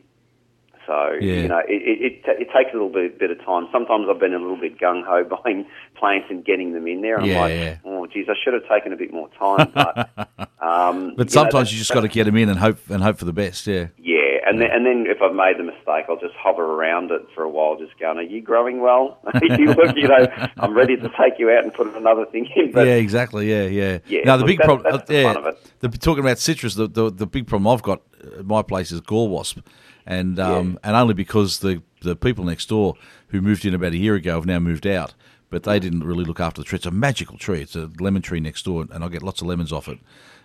So, 0.86 1.12
Yeah. 1.20 1.42
you 1.42 1.48
know, 1.48 1.58
it, 1.58 1.82
it, 1.82 2.00
it, 2.02 2.24
ta- 2.24 2.32
it 2.40 2.48
takes 2.56 2.70
a 2.70 2.72
little 2.72 2.88
bit, 2.88 3.18
bit 3.18 3.30
of 3.30 3.44
time. 3.44 3.68
Sometimes 3.70 4.06
I've 4.08 4.18
been 4.18 4.32
a 4.32 4.38
little 4.38 4.56
bit 4.56 4.78
gung 4.80 5.04
ho 5.04 5.22
buying 5.44 5.66
plants 5.96 6.28
and 6.30 6.42
getting 6.42 6.72
them 6.72 6.86
in 6.88 7.02
there. 7.02 7.20
I'm 7.20 7.26
Yeah, 7.26 7.40
like, 7.40 7.52
yeah. 7.52 7.76
oh, 7.84 8.06
geez, 8.06 8.26
I 8.30 8.34
should 8.42 8.54
have 8.54 8.66
taken 8.68 8.92
a 8.94 8.96
bit 8.96 9.12
more 9.12 9.28
time. 9.38 9.70
But, 9.74 10.08
um, 10.62 11.14
but 11.16 11.26
know, 11.26 11.30
sometimes 11.30 11.68
that- 11.68 11.72
you 11.72 11.78
just 11.78 11.92
got 11.92 12.00
to 12.00 12.08
get 12.08 12.24
them 12.24 12.36
in 12.36 12.48
and 12.48 12.58
hope 12.58 12.78
and 12.88 13.02
hope 13.02 13.18
for 13.18 13.26
the 13.26 13.32
best. 13.34 13.66
Yeah, 13.66 13.88
yeah, 13.98 14.29
and 14.46 14.60
then 14.60 14.70
and 14.72 14.86
then 14.86 15.06
if 15.08 15.22
I've 15.22 15.34
made 15.34 15.58
the 15.58 15.64
mistake, 15.64 16.06
I'll 16.08 16.18
just 16.20 16.34
hover 16.34 16.64
around 16.64 17.10
it 17.10 17.22
for 17.34 17.42
a 17.42 17.48
while, 17.48 17.76
just 17.78 17.98
going, 17.98 18.18
"Are 18.18 18.22
you 18.22 18.40
growing 18.42 18.80
well? 18.80 19.18
you 19.42 19.66
look, 19.74 19.96
you 19.96 20.08
know, 20.08 20.26
I'm 20.58 20.74
ready 20.74 20.96
to 20.96 21.08
take 21.18 21.38
you 21.38 21.50
out 21.50 21.64
and 21.64 21.72
put 21.72 21.94
another 21.94 22.26
thing 22.26 22.48
in." 22.56 22.72
But 22.72 22.86
yeah, 22.86 22.94
exactly. 22.94 23.50
Yeah, 23.50 23.64
yeah. 23.64 23.98
Yeah, 24.06 24.20
Now 24.24 24.36
the 24.36 24.42
look, 24.44 24.48
big 24.48 24.58
problem, 24.60 25.00
the 25.06 25.14
yeah, 25.14 25.32
fun 25.32 25.36
of 25.36 25.46
it. 25.46 25.72
the, 25.80 25.88
talking 25.88 26.24
about 26.24 26.38
citrus, 26.38 26.74
the, 26.74 26.86
the 26.88 27.10
the 27.10 27.26
big 27.26 27.46
problem 27.46 27.66
I've 27.72 27.82
got 27.82 28.02
at 28.38 28.46
my 28.46 28.62
place 28.62 28.92
is 28.92 29.00
gall 29.00 29.28
wasp, 29.28 29.58
and 30.06 30.38
um, 30.38 30.78
and 30.82 30.96
only 30.96 31.14
because 31.14 31.60
the 31.60 31.82
the 32.02 32.16
people 32.16 32.44
next 32.44 32.68
door 32.68 32.94
who 33.28 33.40
moved 33.40 33.64
in 33.64 33.74
about 33.74 33.92
a 33.92 33.98
year 33.98 34.14
ago 34.14 34.34
have 34.36 34.46
now 34.46 34.58
moved 34.58 34.86
out, 34.86 35.14
but 35.50 35.62
they 35.64 35.78
didn't 35.78 36.04
really 36.04 36.24
look 36.24 36.40
after 36.40 36.60
the 36.60 36.64
tree. 36.64 36.76
It's 36.76 36.86
a 36.86 36.90
magical 36.90 37.38
tree. 37.38 37.60
It's 37.62 37.76
a 37.76 37.90
lemon 38.00 38.22
tree 38.22 38.40
next 38.40 38.64
door, 38.64 38.86
and 38.90 39.04
I 39.04 39.08
get 39.08 39.22
lots 39.22 39.40
of 39.40 39.46
lemons 39.48 39.72
off 39.72 39.88
it 39.88 39.98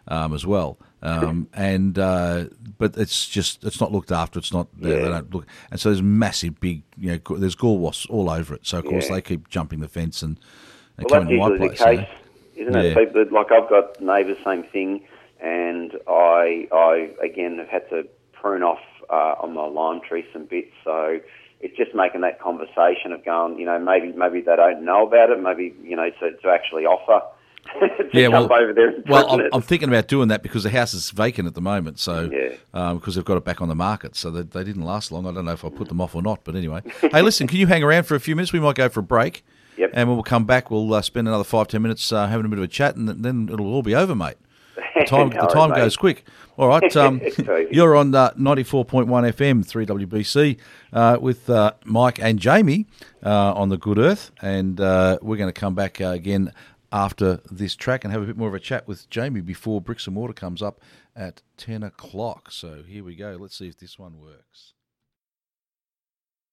um, 0.08 0.34
as 0.34 0.46
well. 0.46 0.78
Um, 1.02 1.48
and 1.54 1.98
uh, 1.98 2.46
but 2.78 2.98
it's 2.98 3.28
just 3.28 3.63
it's 3.63 3.80
not 3.80 3.91
looked 3.91 4.12
after. 4.12 4.39
It's 4.39 4.54
not 4.54 4.68
they, 4.80 4.89
they 4.89 5.10
don't 5.10 5.34
look, 5.34 5.46
and 5.72 5.80
so 5.80 5.89
there's 5.89 6.02
massive 6.02 6.60
big 6.60 6.84
you 6.98 7.12
know 7.12 7.38
there's 7.38 7.56
gall 7.56 7.78
wasps 7.78 8.06
all 8.08 8.30
over 8.30 8.56
it. 8.56 8.65
So 8.65 8.80
of 8.80 8.86
course 8.86 9.10
Yeah. 9.10 9.15
they 9.15 9.22
keep 9.22 9.50
jumping 9.50 9.80
the 9.80 9.88
fence 9.88 10.22
and 10.22 10.39
they 10.98 11.06
well, 11.10 11.22
come 11.22 11.28
that's 11.28 11.39
my 11.39 11.58
place. 11.58 11.80
the 11.80 11.91
you 11.91 11.98
know. 11.98 12.04
case, 12.04 12.10
isn't 12.56 12.76
it? 12.76 12.98
People, 12.98 13.26
like 13.32 13.52
I've 13.52 13.70
got 13.70 14.02
neighbours, 14.02 14.38
same 14.44 14.63
thing, 14.63 15.02
and 15.39 15.94
I 16.08 16.68
I 16.72 17.10
again 17.24 17.58
have 17.60 17.70
had 17.70 17.89
to 17.89 18.08
prune 18.34 18.63
off 18.63 18.80
uh, 19.10 19.36
on 19.41 19.54
my 19.54 19.65
lime 19.65 20.02
tree 20.08 20.26
some 20.34 20.46
bits, 20.46 20.72
so. 20.84 21.20
It's 21.62 21.76
just 21.78 21.96
making 21.96 22.22
that 22.22 22.39
conversation 22.39 23.12
of 23.12 23.26
going, 23.26 23.58
you 23.58 23.65
know, 23.65 23.80
maybe 23.80 24.12
maybe 24.12 24.41
they 24.41 24.56
don't 24.56 24.84
know 24.84 25.08
about 25.08 25.32
it, 25.32 25.41
maybe 25.41 25.74
you 25.82 25.96
know, 25.96 26.10
to, 26.20 26.32
to 26.32 26.50
actually 26.50 26.86
offer 26.86 27.26
to 27.26 27.35
Yeah, 28.13 28.30
well- 28.30 28.51
over 28.51 28.73
there 28.73 28.93
Well, 29.08 29.30
I'm. 29.30 29.49
I'm 29.51 29.62
thinking 29.62 29.89
about 29.89 30.08
doing 30.08 30.30
that 30.30 30.41
because 30.41 30.63
the 30.63 30.69
house 30.69 30.93
is 30.93 31.10
vacant 31.12 31.47
at 31.47 31.54
the 31.54 31.62
moment. 31.62 31.99
So, 31.99 32.30
Yeah. 32.32 32.93
because 32.93 33.15
they've 33.15 33.25
got 33.25 33.38
it 33.38 33.43
back 33.43 33.62
on 33.62 33.67
the 33.67 33.75
market, 33.75 34.15
so 34.15 34.32
they, 34.32 34.43
they 34.43 34.63
didn't 34.63 34.84
last 34.84 35.12
long. 35.12 35.28
I 35.28 35.32
don't 35.34 35.45
know 35.45 35.51
if 35.51 35.65
I 35.65 35.69
put 35.69 35.89
them 35.89 35.99
off 35.99 36.15
or 36.15 36.21
not, 36.21 36.41
but 36.43 36.56
anyway. 36.56 36.82
hey, 37.01 37.21
listen, 37.21 37.47
can 37.47 37.58
you 37.58 37.67
hang 37.67 37.84
around 37.84 38.04
for 38.04 38.15
a 38.15 38.19
few 38.19 38.36
minutes? 38.36 38.54
We 38.54 38.60
might 38.60 38.75
go 38.75 38.88
for 38.89 39.01
a 39.01 39.04
break. 39.04 39.43
Yep. 39.78 39.91
And 39.93 40.08
when 40.08 40.15
we'll 40.15 40.23
come 40.23 40.45
back, 40.45 40.71
we'll 40.71 40.93
uh, 40.93 41.01
spend 41.01 41.28
another 41.28 41.43
five 41.43 41.67
ten 41.67 41.82
minutes 41.82 42.10
uh, 42.13 42.28
having 42.28 42.45
a 42.45 42.49
bit 42.49 42.60
of 42.60 42.63
a 42.63 42.67
chat, 42.69 42.95
and 42.95 43.10
then 43.10 43.49
it'll 43.51 43.67
all 43.73 43.84
be 43.84 43.93
over, 43.95 44.15
mate. 44.15 44.36
The 44.95 45.04
time, 45.08 45.30
the 45.32 45.47
time 45.47 45.71
goes 45.71 45.97
quick. 45.97 46.23
All 46.58 46.69
right, 46.69 46.95
um, 46.95 47.19
you're 47.69 47.97
on 47.97 48.15
uh, 48.15 48.32
94.1 48.32 49.08
FM, 49.34 49.65
3WBC, 49.65 50.58
uh, 50.93 51.17
with 51.19 51.49
uh, 51.49 51.73
Mike 51.84 52.17
and 52.19 52.39
Jamie 52.39 52.86
uh, 53.25 53.51
on 53.54 53.67
the 53.67 53.78
Good 53.78 53.97
Earth, 53.97 54.32
and 54.41 54.80
uh, 54.80 55.17
we're 55.21 55.36
going 55.36 55.51
to 55.51 55.60
come 55.60 55.75
back 55.75 55.99
uh, 55.99 56.06
again 56.08 56.54
after 56.96 57.42
this 57.52 57.76
track 57.76 58.06
and 58.06 58.14
have 58.14 58.24
a 58.24 58.26
bit 58.26 58.38
more 58.38 58.48
of 58.48 58.54
a 58.54 58.60
chat 58.60 58.88
with 58.88 59.10
Jamie 59.10 59.42
before 59.42 59.82
Bricks 59.82 60.08
and 60.08 60.16
Mortar 60.16 60.34
comes 60.34 60.62
up 60.62 60.80
at 61.14 61.42
10 61.58 61.84
o'clock. 61.84 62.52
So 62.52 62.84
here 62.84 63.04
we 63.04 63.18
go. 63.18 63.38
Let's 63.38 63.58
see 63.58 63.68
if 63.68 63.78
this 63.78 64.00
one 64.00 64.22
works. 64.22 64.75